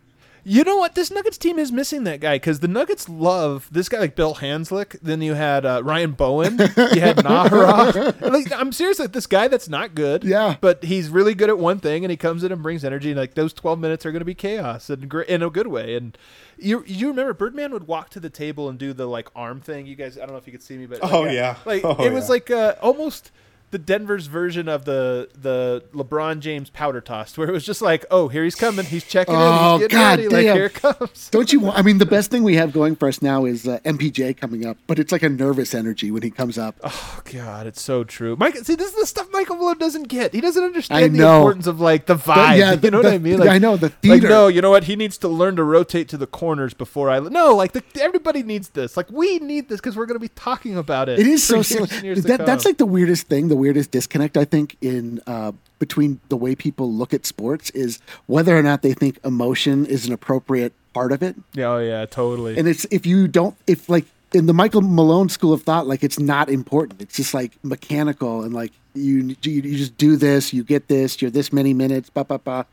[0.45, 0.95] You know what?
[0.95, 4.35] This Nuggets team is missing that guy because the Nuggets love this guy like Bill
[4.35, 4.99] Hanzlik.
[5.01, 6.57] Then you had uh, Ryan Bowen.
[6.59, 8.19] You had Nahara.
[8.19, 8.99] like, I'm serious.
[8.99, 10.23] Like this guy that's not good.
[10.25, 10.57] Yeah.
[10.59, 13.11] But he's really good at one thing, and he comes in and brings energy.
[13.11, 15.67] And like those 12 minutes are going to be chaos and gr- in a good
[15.67, 15.95] way.
[15.95, 16.17] And
[16.57, 19.85] you you remember Birdman would walk to the table and do the like arm thing.
[19.85, 21.55] You guys, I don't know if you could see me, but Oh, like, yeah.
[21.65, 22.31] like Oh, it was yeah.
[22.31, 23.31] like uh, almost.
[23.73, 28.05] The Denver's version of the the LeBron James powder toss, where it was just like,
[28.11, 30.73] oh, here he's coming, he's checking Oh, in, he's getting God ready, like here it
[30.75, 31.29] comes.
[31.31, 31.59] Don't you?
[31.61, 34.37] want- I mean, the best thing we have going for us now is uh, MPJ
[34.37, 36.75] coming up, but it's like a nervous energy when he comes up.
[36.83, 38.35] Oh God, it's so true.
[38.37, 40.35] Mike, see, this is the stuff Michael Malone doesn't get.
[40.35, 42.59] He doesn't understand I the importance of like the vibe.
[42.59, 43.41] yeah, you the- know what I mean?
[43.41, 44.29] I Like, know, the Like, theater.
[44.29, 44.83] no, you know what?
[44.83, 47.17] He needs to learn to rotate to the corners before I.
[47.19, 48.95] No, like the, everybody needs this.
[48.95, 51.17] Like we need this because we're going to be talking about it.
[51.17, 51.89] It is so silly.
[51.91, 55.21] and years to That, that's like the weirdest thing, the weirdest disconnect I think in
[55.25, 59.85] uh, between the way people look at sports is whether or not they think emotion
[59.85, 61.35] is an appropriate part of it.
[61.53, 62.57] Yeah, oh yeah, totally.
[62.57, 66.03] And it's if you don't, if like in the Michael Malone school of thought, like
[66.03, 67.01] it's not important.
[67.01, 71.21] It's just like mechanical and like you you, you just do this, you get this,
[71.21, 72.65] you're this many minutes, ba ba ba.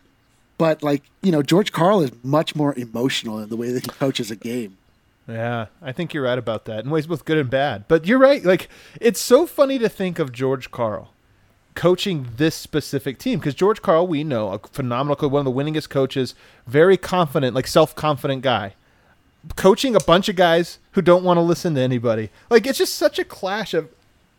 [0.58, 3.90] But like you know, George Karl is much more emotional in the way that he
[3.90, 4.76] coaches a game.
[5.30, 7.84] Yeah, I think you're right about that in ways both good and bad.
[7.88, 8.44] But you're right.
[8.44, 8.68] Like
[9.00, 11.12] it's so funny to think of George Karl
[11.74, 15.58] coaching this specific team because George Karl, we know, a phenomenal, coach, one of the
[15.58, 16.34] winningest coaches,
[16.66, 18.74] very confident, like self-confident guy,
[19.56, 22.30] coaching a bunch of guys who don't want to listen to anybody.
[22.50, 23.88] Like it's just such a clash of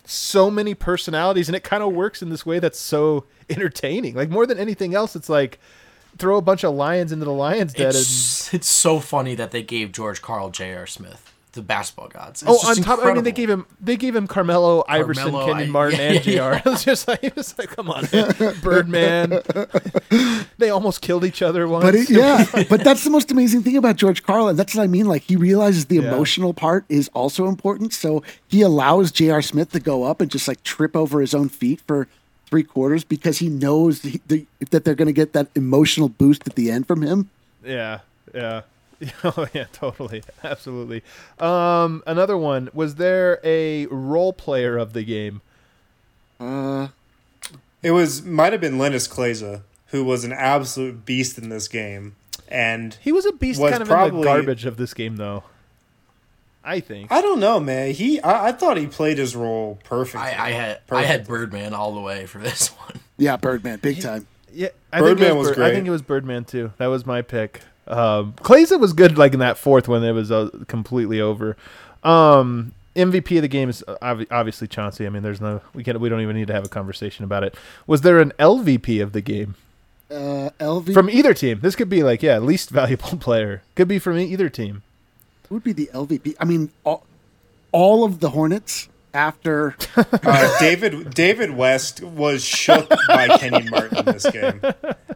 [0.03, 4.15] so many personalities, and it kind of works in this way that's so entertaining.
[4.15, 5.59] Like more than anything else, it's like
[6.21, 7.87] throw a bunch of lions into the lions den.
[7.87, 10.87] and It's, it's so funny that they gave George Karl J.R.
[10.87, 12.41] Smith, the basketball gods.
[12.43, 15.23] It's Oh, just on top, I mean, they gave him they gave him Carmelo, Iverson,
[15.23, 16.61] Carmelo, Kenyon I- Martin, yeah, and yeah, Jr.
[16.69, 18.55] It was just like it was like, come on, man.
[18.61, 19.41] Birdman.
[20.57, 21.83] they almost killed each other once.
[21.83, 24.83] But it, yeah, but that's the most amazing thing about George Karl, and that's what
[24.83, 25.07] I mean.
[25.07, 26.13] Like he realizes the Yeah.
[26.13, 29.41] emotional part is also important, so he allows J.R.
[29.41, 32.07] Smith to go up and just like trip over his own feet for
[32.51, 36.45] three quarters because he knows he, the, that they're going to get that emotional boost
[36.47, 37.29] at the end from him.
[37.65, 37.99] yeah,
[38.35, 38.61] yeah.
[39.23, 41.01] Oh yeah, totally, absolutely.
[41.39, 42.69] Um, another one.
[42.71, 45.41] Was there a role player of the game?
[46.39, 46.89] Uh,
[47.81, 52.15] It was might have been Linas Kleiza, who was an absolute beast in this game,
[52.47, 55.15] and He was a beast, Was kind of in probably- the garbage of this game,
[55.15, 55.45] though.
[56.63, 57.11] I think.
[57.11, 57.91] I don't know, man.
[57.91, 60.21] He, I, I thought he played his role perfectly.
[60.21, 62.99] I, I had I had Birdman all the way for this one.
[63.17, 64.27] Yeah, Birdman, big time.
[64.53, 66.71] Yeah, I think it Birdman was Bir- I think it was Birdman too.
[66.77, 67.61] That was my pick.
[67.87, 71.57] Um, Kleiza was good, like in that fourth when it was uh, completely over.
[72.03, 75.05] Um, MVP of the game is obviously Chauncey.
[75.05, 77.43] I mean, there's no we can we don't even need to have a conversation about
[77.43, 77.55] it.
[77.87, 79.55] Was there an LVP of the game
[80.09, 81.59] Uh, LV from either team?
[81.61, 83.61] This could be like yeah, least valuable player.
[83.75, 84.83] Could be from either team.
[85.51, 86.35] Would be the LVP.
[86.39, 87.05] I mean, all,
[87.71, 89.75] all of the Hornets after
[90.23, 94.61] Uh, David David West was shook by Kenny Martin in this game.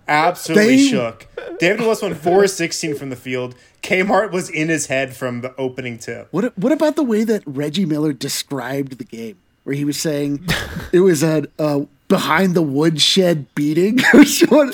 [0.07, 1.27] Absolutely They- shook.
[1.59, 3.55] David West went 4 16 from the field.
[3.81, 6.27] Kmart was in his head from the opening tip.
[6.31, 10.45] what what about the way that Reggie Miller described the game, where he was saying
[10.91, 13.99] it was a, a behind the woodshed beating?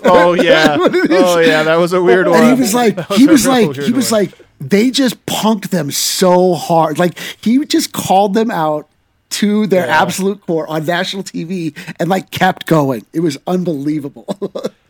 [0.04, 1.22] Oh yeah, What it is.
[1.24, 2.42] oh yeah, that was a weird one.
[2.42, 4.24] and he was like, That he was like, he was one.
[4.24, 4.32] like,
[4.62, 7.00] they just punked them so hard.
[7.00, 8.88] Like he just called them out
[9.32, 13.06] to their absolute core on national TV and like kept going.
[13.14, 14.38] It was unbelievable.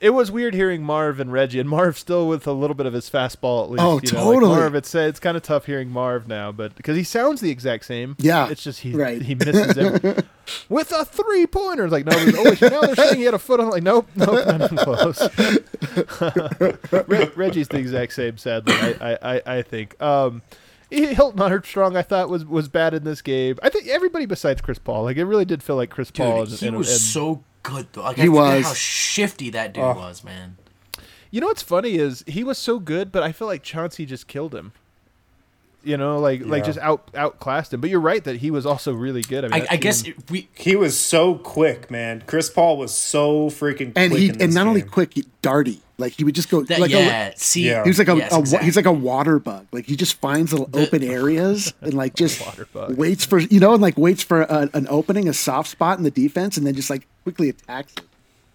[0.00, 2.94] It was weird hearing Marv and Reggie, and Marv still with a little bit of
[2.94, 3.82] his fastball at least.
[3.84, 4.56] Oh, you know, like totally.
[4.56, 7.50] Marv, it's uh, it's kind of tough hearing Marv now, but because he sounds the
[7.50, 8.16] exact same.
[8.18, 9.20] Yeah, it's just he right.
[9.20, 10.16] he misses him
[10.70, 11.88] with a three pointer.
[11.90, 13.68] Like no, oh now they're saying he had a foot on.
[13.68, 15.20] Like nope, nope, not even close.
[17.06, 18.38] Re- Reggie's the exact same.
[18.38, 20.00] Sadly, I I, I, I think.
[20.02, 20.42] Um,
[20.90, 23.58] Hilton Armstrong, I thought was was bad in this game.
[23.62, 25.04] I think everybody besides Chris Paul.
[25.04, 26.44] Like it really did feel like Chris Paul.
[26.46, 28.02] Dude, and- he and- was and- so good though.
[28.02, 28.64] Like, He I forget was.
[28.66, 29.94] how shifty that dude oh.
[29.94, 30.56] was, man.
[31.30, 34.26] You know what's funny is he was so good, but I feel like Chauncey just
[34.26, 34.72] killed him.
[35.82, 37.80] You know, like like just out outclassed him.
[37.80, 39.46] But you're right that he was also really good.
[39.46, 42.22] I, mean, I, I guess it, we He was so quick, man.
[42.26, 45.22] Chris Paul was so freaking and quick he in and this not only quick, 기
[45.22, 45.78] he darty.
[45.96, 47.28] Like he would just go that like yeah.
[47.28, 47.82] a, see, Yeah.
[47.84, 48.66] he was like a, yes, a exactly.
[48.66, 49.68] he's like a water bug.
[49.72, 52.96] Like he just finds little open areas and like just Water bug.
[52.98, 56.04] waits for you know and like waits for a, an opening, a soft spot in
[56.04, 58.02] the defense, and then just like quickly attacks it.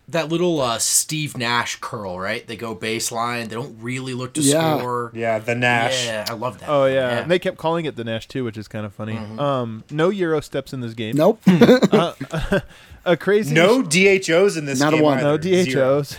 [0.08, 2.46] that little uh, Steve Nash curl, right?
[2.46, 3.48] They go baseline.
[3.50, 4.78] They don't really look to Yeah.
[4.78, 5.12] score.
[5.16, 6.06] Yeah, the Nash.
[6.06, 6.70] Yeah, I love that.
[6.70, 7.20] Oh yeah.
[7.22, 9.14] and they kept calling it the Nash too, which is kind of funny.
[9.16, 9.40] Mm-hmm.
[9.40, 11.16] Um, no Euro steps in this game.
[11.16, 11.42] Nope.
[13.06, 15.04] a crazy No DHOs in this Not a game.
[15.04, 15.20] one.
[15.20, 15.38] either.
[15.38, 16.18] no DHOs.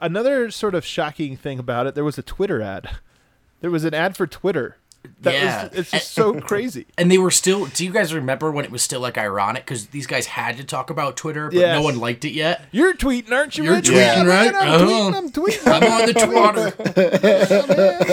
[0.00, 2.90] Another sort of shocking thing about it, there was a Twitter ad.
[3.60, 4.76] There was an ad for Twitter.
[5.20, 5.68] That Yeah.
[5.68, 6.86] was, it's just so crazy.
[6.98, 7.66] And they were still.
[7.66, 9.64] Do you guys remember when it was still like ironic?
[9.64, 11.76] Because these guys had to talk about Twitter, but Yes.
[11.78, 12.66] no one liked it yet.
[12.72, 13.64] You're tweeting, aren't you?
[13.64, 13.92] You're Reggie?
[13.92, 14.54] tweeting, Yeah, man, right?
[14.54, 14.84] I'm Uh-huh.
[14.84, 15.14] tweeting.
[15.16, 15.72] I'm tweeting.
[15.72, 16.14] I'm on the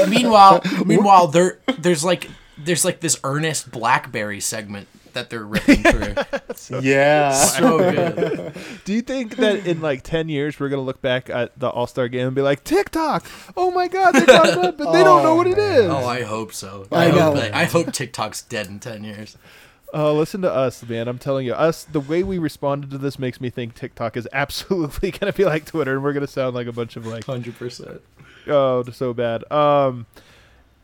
[0.01, 0.07] Twitter.
[0.09, 6.79] meanwhile, meanwhile, there there's like there's like this earnest BlackBerry segment that they're ripping through.
[6.81, 7.31] Yeah.
[7.33, 8.53] so good.
[8.85, 11.87] Do you think that in like ten years we're gonna look back at the All
[11.87, 13.25] Star game and be like TikTok?
[13.57, 15.89] Oh my God, they got it, but they don't know what it is.
[15.89, 16.87] Oh, I hope so.
[16.91, 17.33] I hope know.
[17.41, 19.37] that- I hope TikTok's dead in ten years.
[19.93, 21.09] Oh, listen to us, man.
[21.09, 21.83] I'm telling you, us.
[21.83, 25.65] The way we responded to this makes me think TikTok is absolutely gonna be like
[25.65, 28.01] Twitter, and we're gonna sound like a bunch of like, Hundred percent.
[28.47, 29.49] oh, so bad.
[29.51, 30.05] Um,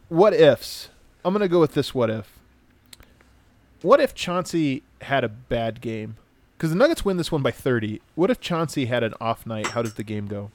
[0.09, 0.89] what ifs?
[1.23, 1.93] I'm gonna go with this.
[1.95, 2.36] What if?
[3.81, 6.15] What if Chauncey had a bad game?
[6.57, 8.01] Because the Nuggets win this one by 30.
[8.15, 9.67] What if Chauncey had an off night?
[9.67, 10.49] How does the game go?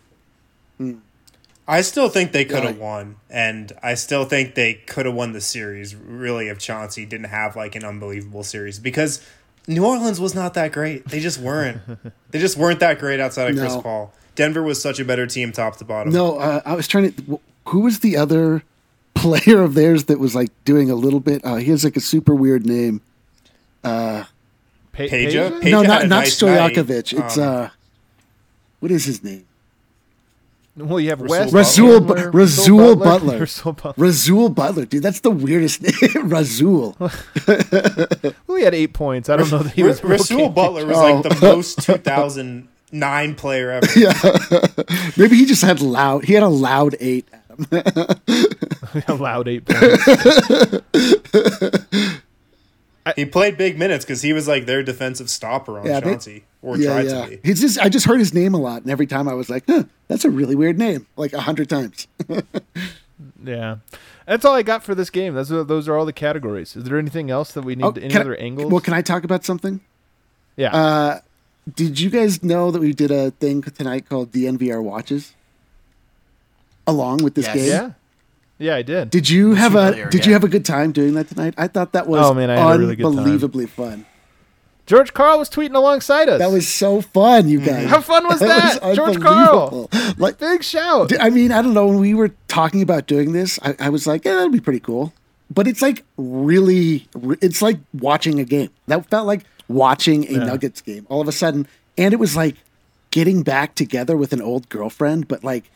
[1.68, 2.83] I still think they could have Yeah.
[2.83, 5.95] won, and I still think they could have won the series.
[5.95, 9.20] Really, if Chauncey didn't have like an unbelievable series, because
[9.68, 11.07] New Orleans was not that great.
[11.09, 11.79] They just weren't.
[12.33, 14.12] they just weren't that great outside of Chris Paul.
[14.35, 16.12] Denver was such a better team, top to bottom.
[16.12, 17.41] No, uh, I was trying to.
[17.66, 18.64] Who was the other
[19.14, 21.45] player of theirs that was like doing a little bit?
[21.45, 23.01] Uh, he has like a super weird name.
[23.83, 24.26] Pa-
[24.95, 25.09] Peja?
[25.11, 25.61] Peja?
[25.61, 26.74] Peja no, not a not nice night.
[26.74, 27.18] Stojakovic.
[27.18, 27.68] It's Um, uh,
[28.80, 29.45] what is his name?
[30.74, 31.53] Well, you have Rasual West.
[31.55, 33.39] Rasual, Bu- Butler, Rasual Butler.
[33.41, 33.95] Rasual Butler.
[34.07, 35.03] Rasual Butler, dude.
[35.03, 35.83] That's the weirdest
[36.14, 36.28] name.
[36.28, 36.97] Rasual.
[38.47, 39.28] Well, he had eight points.
[39.28, 40.03] I don't know that he was.
[40.05, 40.53] Rasual okay.
[40.55, 41.12] Butler was Oh.
[41.14, 43.87] like the most 2009 player ever.
[43.99, 44.12] Yeah.
[45.16, 46.24] Maybe he just had loud.
[46.24, 47.26] He had a loud eight.
[47.70, 50.07] a loud eight points.
[53.16, 56.44] He played big minutes because he was like their defensive stopper on Yeah, they- Chauncey,
[56.62, 57.24] or yeah, tried yeah.
[57.24, 57.40] to be.
[57.42, 57.78] He's just.
[57.80, 60.24] I just heard his name a lot, and every time I was like, huh, "That's
[60.24, 62.07] a really weird name," like a hundred times.
[63.44, 63.76] yeah,
[64.26, 65.34] that's all I got for this game.
[65.34, 66.76] Those are those are all the categories.
[66.76, 67.84] Is there anything else that we need?
[67.84, 68.70] Oh, any can I- other angles?
[68.70, 69.80] Well, can I talk about something?
[70.57, 70.74] yeah.
[70.74, 71.20] Uh,
[71.74, 75.34] did you guys know that we did a thing tonight called DNVR watches?
[76.86, 77.55] Along with this Yes.
[77.57, 77.90] game, yeah.
[78.63, 79.11] Yeah, I did.
[79.11, 81.55] Did you have a familiar, Did you have a good time doing that tonight?
[81.59, 83.19] I thought that was Oh, man, I had a really good time.
[83.19, 84.07] unbelievably fun.
[84.87, 86.39] George Karl was tweeting alongside us.
[86.41, 87.89] That was so fun, you guys.
[87.89, 88.83] How fun was that?
[88.83, 89.89] was George Karl.
[90.19, 91.13] Like, big shout.
[91.21, 91.87] I mean, I don't know.
[91.87, 94.81] When we were talking about doing this, I, I was like, "Yeah, that'd be pretty
[94.81, 95.13] cool."
[95.55, 97.07] but it's like really,
[97.43, 98.71] it's like watching a game.
[98.87, 101.67] That felt like watching a Nuggets game all of a sudden,
[101.99, 102.57] and it was like
[103.11, 105.71] getting back together with an old girlfriend, but like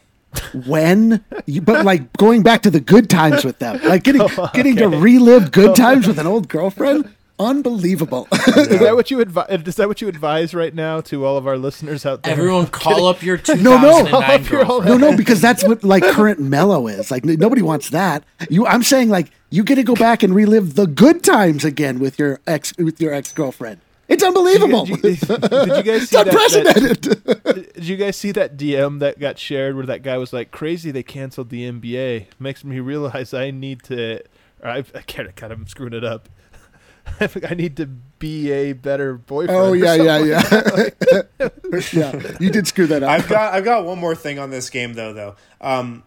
[0.66, 4.50] when you, but like going back to the good times with them, like getting oh,
[4.54, 7.12] getting to relive good times with an old girlfriend.
[7.38, 8.26] Unbelievable.
[8.32, 9.46] Is that what you advise?
[9.50, 12.32] Is that what you advise right now to all of our listeners out there?
[12.32, 14.06] Everyone call up your No, no.
[14.06, 15.00] Call up your girlfriend.
[15.02, 17.10] no, no, because that's what like current Melo is.
[17.10, 18.24] Like n- nobody wants that.
[18.48, 21.98] You, I'm saying like you get to go back and relive the good times again
[21.98, 23.80] with your ex with your ex girlfriend.
[24.08, 24.84] It's unbelievable.
[24.86, 26.26] Did you, did you guys it's see that, that?
[26.26, 27.74] unprecedented.
[27.74, 30.90] Did you guys see that DM that got shared where that guy was like, "Crazy,
[30.90, 32.26] they canceled the NBA.
[32.38, 34.20] Makes me realize I need to."
[34.62, 35.34] Or I, I can't.
[35.34, 36.28] God, I'm screwing it up.
[37.20, 39.60] I need to be a better boyfriend.
[39.60, 40.92] oh or yeah, yeah, something.
[41.12, 41.48] yeah.
[41.92, 43.10] yeah, you did screw that up.
[43.10, 45.36] I've got I've got one more thing on this game though though.
[45.60, 46.04] Um,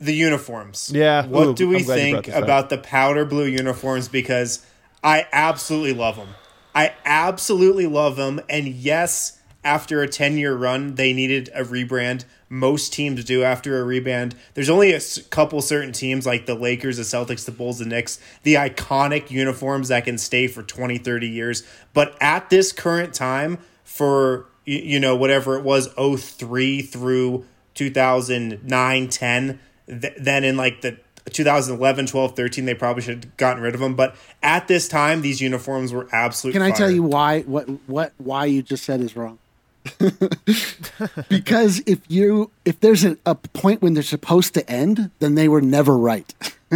[0.00, 0.90] the uniforms.
[0.94, 2.44] Yeah, What ooh, do we I'm glad you brought think this up.
[2.44, 4.08] about the powder blue uniforms?
[4.08, 4.64] Because
[5.02, 6.28] I absolutely love them.
[6.74, 8.40] I absolutely love them.
[8.48, 12.24] And yes, after a ten year run, they needed a rebrand.
[12.48, 14.34] Most teams do after a rebrand.
[14.54, 15.00] There's only a
[15.30, 19.88] couple certain teams like the Lakers, the Celtics, the Bulls, the Knicks, the iconic uniforms
[19.88, 21.64] that can stay for 20, 30 years.
[21.94, 27.44] But at this current time, for you know whatever it was 03 through
[27.74, 30.96] 2009 10 th- then in like the
[31.30, 35.22] 2011 12 13 they probably should have gotten rid of them but at this time
[35.22, 39.00] these uniforms were absolute Can I tell you why what what why you just said
[39.00, 39.38] is wrong?
[41.28, 45.48] because if you if there's a, a point when they're supposed to end, then they
[45.48, 46.32] were never right.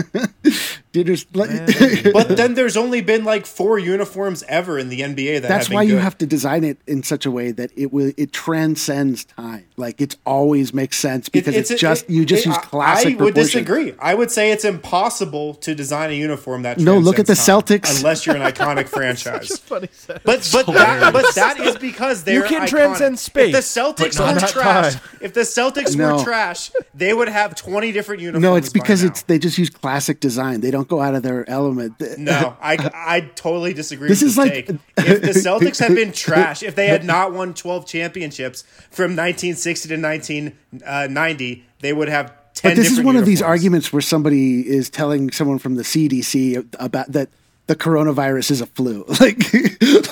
[0.93, 5.66] Dude, but then there's only been like four uniforms ever in the NBA that that's
[5.66, 8.12] have been why you have to design it in such a way that it will
[8.16, 9.66] it transcends time.
[9.76, 13.07] Like it always makes sense because it's, just it- you just it- use I- classic.
[13.07, 13.43] I would proportion.
[13.64, 13.95] disagree.
[13.99, 17.45] I would say it's impossible to design a uniform that No, look at the time,
[17.62, 17.99] Celtics.
[17.99, 19.59] unless you're an iconic franchise.
[19.59, 20.24] Funny sentence.
[20.24, 22.68] But but that, but that is because they're can iconic.
[22.68, 25.03] transcend space, If the Celtics but were trash, time.
[25.20, 26.16] if the Celtics No.
[26.16, 28.43] were trash, they would have twenty different uniforms.
[28.43, 30.61] No, it's because it's they just use classic design.
[30.61, 31.95] They don't go out of their element.
[32.18, 34.68] No, I, I totally disagree This with is this like- take.
[34.99, 39.89] If the Celtics had been trash, if they had not won 12 championships from 1960
[39.89, 44.03] to 1990, uh, they would have 10 But this is one of these arguments where
[44.03, 47.29] somebody is telling someone from the CDC about that
[47.69, 49.05] the coronavirus is a flu.
[49.21, 49.39] Like,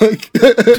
[0.01, 0.29] like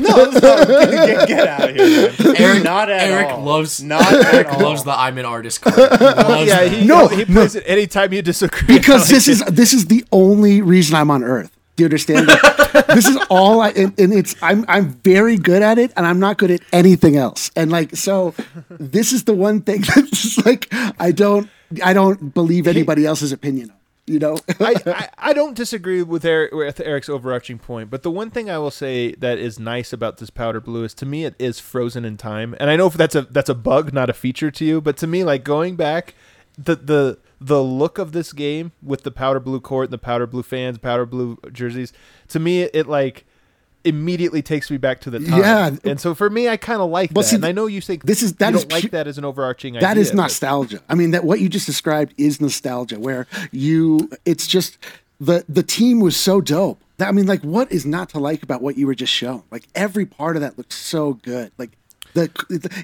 [0.01, 0.41] No, no,
[1.07, 2.37] get, get out of here, man.
[2.37, 3.43] Eric, not at Eric all.
[3.45, 4.61] loves Not Eric all.
[4.61, 5.77] loves the I'm an artist card.
[6.01, 8.67] Loves yeah, he, No, he plays it anytime you disagree.
[8.79, 11.51] because this is this is the only reason I'm on Earth.
[11.77, 12.27] Do you understand?
[12.29, 16.07] Like, this is all I and, and it's I'm I'm very good at it, and
[16.07, 17.51] I'm not good at anything else.
[17.57, 18.35] And like so,
[18.71, 20.69] this is the one thing that's like
[20.99, 21.49] I don't
[21.85, 23.73] I don't believe anybody else's opinion.
[24.09, 28.11] You know, I, I, I don't disagree with Eric with Eric's overarching point, but the
[28.11, 31.25] one thing I will say that is nice about this powder blue is to me
[31.25, 34.11] it is frozen in time, and I know if that's a that's a bug, not
[34.11, 36.15] a feature to you, but to me, like going back,
[36.57, 40.27] the the the look of this game with the powder blue court and the powder
[40.27, 41.93] blue fans, powder blue jerseys,
[42.29, 43.25] to me it, like
[43.85, 45.39] immediately takes me back to the time.
[45.41, 45.71] Yeah.
[45.85, 47.29] and so for me, I kind of like Well, that.
[47.29, 49.19] see, and I know you think this is- that is don't like pu- that as
[49.19, 50.03] an overarching That idea.
[50.03, 50.81] is but- nostalgia.
[50.89, 54.79] I mean, that what you just described is nostalgia, where you, it's just
[55.21, 56.81] the the team was so dope.
[56.99, 59.43] That, I mean, like, what is not to like about what you were just shown?
[59.51, 61.53] Like every part of that looks so good.
[61.59, 61.71] Like
[62.15, 62.29] the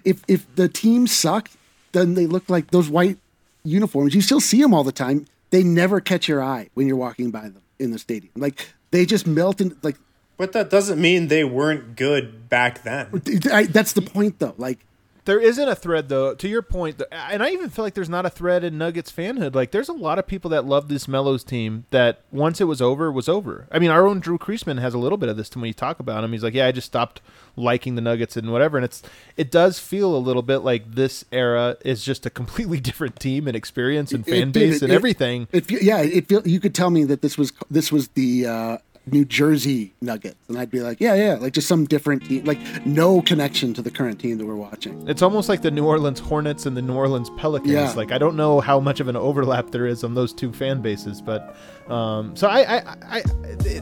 [0.04, 1.56] if if the team sucked,
[1.92, 3.18] then they look like those white
[3.64, 4.14] uniforms.
[4.14, 5.26] You still see them all the time.
[5.50, 8.32] They never catch your eye when you're walking by them in the stadium.
[8.36, 9.76] Like they just melt in.
[9.82, 9.96] Like
[10.36, 13.22] But that doesn't mean they weren't good back then.
[13.52, 14.54] I, that's the point, though.
[14.58, 14.80] Like
[15.26, 16.34] There isn't a thread though.
[16.34, 16.66] To your
[17.12, 19.54] and I even feel like there's not a thread in Nuggets fanhood.
[19.54, 22.82] Like there's a lot of people that love this Melo's team that once it was
[22.82, 23.66] over, was over.
[23.70, 25.72] I mean, our own Drew Kreisman has a little bit of this to when you
[25.72, 26.32] talk about him.
[26.32, 27.20] He's like, yeah, I just stopped
[27.56, 28.76] liking the Nuggets and whatever.
[28.76, 29.02] And it's
[29.36, 33.46] it does feel a little bit like this era is just a completely different team
[33.46, 34.70] and experience and fan It did.
[34.72, 35.48] base and It- everything.
[35.52, 38.46] It, fe- yeah, it feel you could tell me that this was this was the
[38.46, 42.44] uh, New Jersey Nuggets, and I'd be like, yeah, yeah, like just some different team,
[42.44, 45.06] like no connection to the current team that we're watching.
[45.08, 47.72] It's almost like the New Orleans Hornets and the New Orleans Pelicans.
[47.72, 47.92] Yeah.
[47.92, 50.80] Like I don't know how much of an overlap there is on those two fan
[50.80, 51.54] bases, but
[51.88, 53.22] um, so I, I, I, I,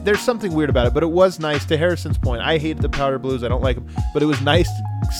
[0.01, 0.93] there's something weird about it.
[0.93, 1.63] But it was nice.
[1.65, 3.43] To Harrison's point, I hate the Powder Blues.
[3.45, 4.69] I don't like them, but it was nice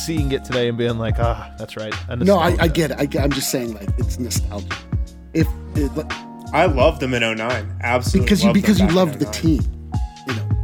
[0.06, 1.94] seeing it today and being like, ah, that's right.
[2.18, 2.98] No, I, I get it.
[3.00, 4.68] I, get- I'm just saying, like it's nostalgia.
[5.34, 6.12] If it, like,
[6.54, 7.78] I loved them in 09.
[7.82, 8.26] Absolutely.
[8.26, 9.83] because you because you loved the team, you know,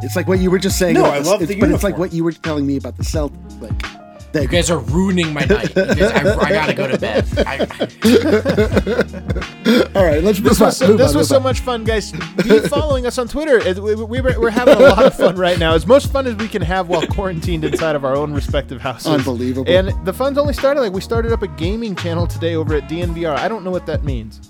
[0.01, 0.93] it's like what you were just saying.
[0.95, 2.97] No, I the- love it's- the but it's like what you were telling me about
[2.97, 3.61] the Celtics.
[3.61, 3.71] Like
[4.31, 5.73] Thank You guys are ruining my night.
[5.73, 7.25] Guys, I, I gotta go to bed.
[7.47, 7.61] I,
[9.95, 10.67] All right, let's move This on.
[10.67, 11.43] was so, move this on, was so on.
[11.43, 12.11] much fun, guys.
[12.11, 13.57] Be following us on Twitter.
[13.57, 15.73] It- we, we, we're having a lot of fun right now.
[15.73, 19.07] As most fun as we can have while quarantined inside of our own respective houses.
[19.07, 19.71] Unbelievable.
[19.71, 20.81] And the fun's only started.
[20.81, 23.35] Like we started up a gaming channel today over at DNVR.
[23.35, 24.48] I don't know what that means.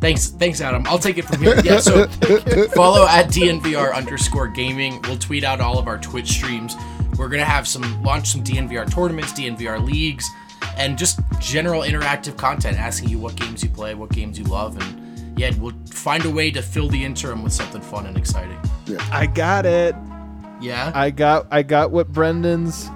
[0.00, 0.84] Thanks, thanks, Adam.
[0.86, 1.60] I'll take it from here.
[1.62, 1.78] Yeah.
[1.78, 2.06] So
[2.74, 5.00] follow at DNVR underscore gaming.
[5.02, 6.74] We'll tweet out all of our Twitch streams.
[7.16, 10.28] We're gonna have some launch some DNVR tournaments, DNVR leagues,
[10.76, 14.80] and just general interactive content asking you what games you play, what games you love,
[14.80, 18.58] and yeah, we'll find a way to fill the interim with something fun and exciting.
[19.10, 19.94] I got it.
[20.60, 20.90] Yeah.
[20.94, 22.88] I got I got what Brendan's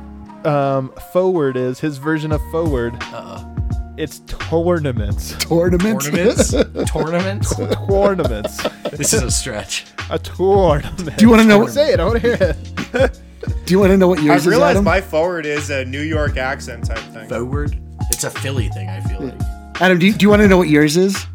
[0.44, 1.80] um, forward is.
[1.80, 2.94] His version of forward.
[3.00, 3.51] Uh-uh.
[3.99, 5.32] It's tournaments.
[5.45, 6.07] Tournaments.
[6.07, 6.51] Tournaments.
[6.93, 7.55] Tournaments.
[7.86, 8.62] tournaments.
[8.90, 9.84] This is a stretch.
[10.11, 11.16] A tournament.
[11.18, 12.01] Do you wanna know- Say it.
[12.01, 13.20] I want to hear it.
[13.66, 14.84] Do you want to know what I yours is, realized Adam?
[14.84, 17.28] my forward is a New York accent type thing.
[17.28, 17.76] Forward.
[18.11, 18.88] It's a Philly thing.
[18.88, 19.34] I feel like.
[19.80, 21.26] Adam, do you, do you want to know what yours is?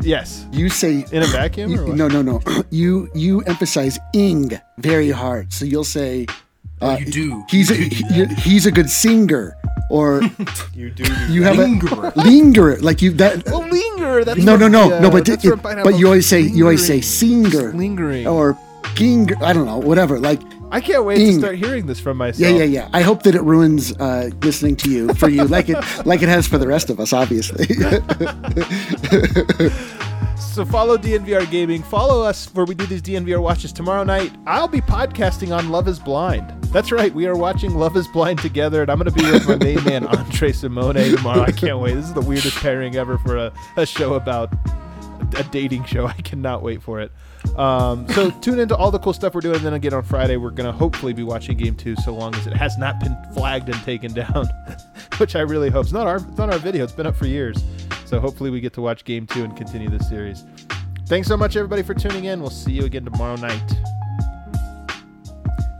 [0.00, 0.46] Yes.
[0.52, 1.96] You say In a vacuum you- or what?
[1.96, 2.40] no, no, no.
[2.70, 5.52] You you emphasize ing very hard.
[5.52, 6.26] So you'll say
[6.80, 7.44] uh, you do.
[7.50, 9.56] he's a do he- he's a good singer,
[9.90, 10.20] or
[10.74, 11.04] You do.
[11.04, 12.12] do you have Lingerer.
[12.14, 13.44] a linger like you that.
[13.46, 14.24] Well, linger.
[14.24, 15.08] That's No, no, from no, the, no.
[15.08, 17.50] uh, But that's it, but you always say you always say Lingering.
[17.50, 18.26] singer Lingering.
[18.26, 18.56] or
[18.94, 19.36] ginger.
[19.42, 20.18] I don't know, whatever.
[20.18, 21.32] Like I can't wait Ing.
[21.34, 22.40] to start hearing this from myself.
[22.52, 22.88] yeah, yeah, yeah.
[22.92, 26.28] I hope that it ruins uh, listening to you for you, like it like it
[26.28, 27.64] has for the rest of us, obviously.
[30.40, 31.82] So follow DNVR Gaming.
[31.82, 34.32] Follow us where we do these DNVR watches tomorrow night.
[34.46, 36.50] I'll be podcasting on Love Is Blind.
[36.72, 37.12] That's right.
[37.14, 39.82] We are watching Love Is Blind together, and I'm going to be with my main
[39.84, 41.42] man Andre Simone tomorrow.
[41.42, 41.94] I can't wait.
[41.94, 44.52] This is the weirdest pairing ever for a, a show about
[45.36, 46.06] a dating show.
[46.08, 47.12] I cannot wait for it.
[47.58, 49.56] Um, so tune into all the cool stuff we're doing.
[49.56, 52.46] And Then again on Friday, we're gonna hopefully be watching Game Two, so long as
[52.46, 54.46] it has not been flagged and taken down,
[55.18, 55.84] which I really hope.
[55.84, 56.84] It's not our it's not our video.
[56.84, 57.62] It's been up for years,
[58.06, 60.44] so hopefully we get to watch Game Two and continue this series.
[61.06, 62.40] Thanks so much everybody for tuning in.
[62.40, 63.62] We'll see you again tomorrow night.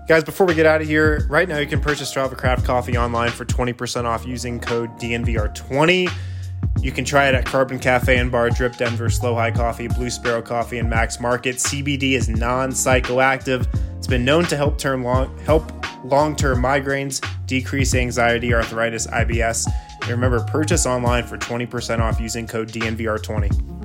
[0.09, 2.97] Guys, before we get out of here, right now you can purchase Strava Craft Coffee
[2.97, 6.11] online for 20% off using code DNVR20.
[6.81, 10.11] You can try it at Carbon Cafe and Bar, Drip Denver, Slow High Coffee, Blue
[10.11, 11.57] Sparrow Coffee, and Max Market.
[11.57, 13.67] CBD is non-psychoactive.
[13.97, 15.73] It's been known to help term long help
[16.05, 19.67] long-term migraines, decrease anxiety, arthritis, IBS.
[20.03, 23.78] And remember, purchase online for 20% off using code DNVR20.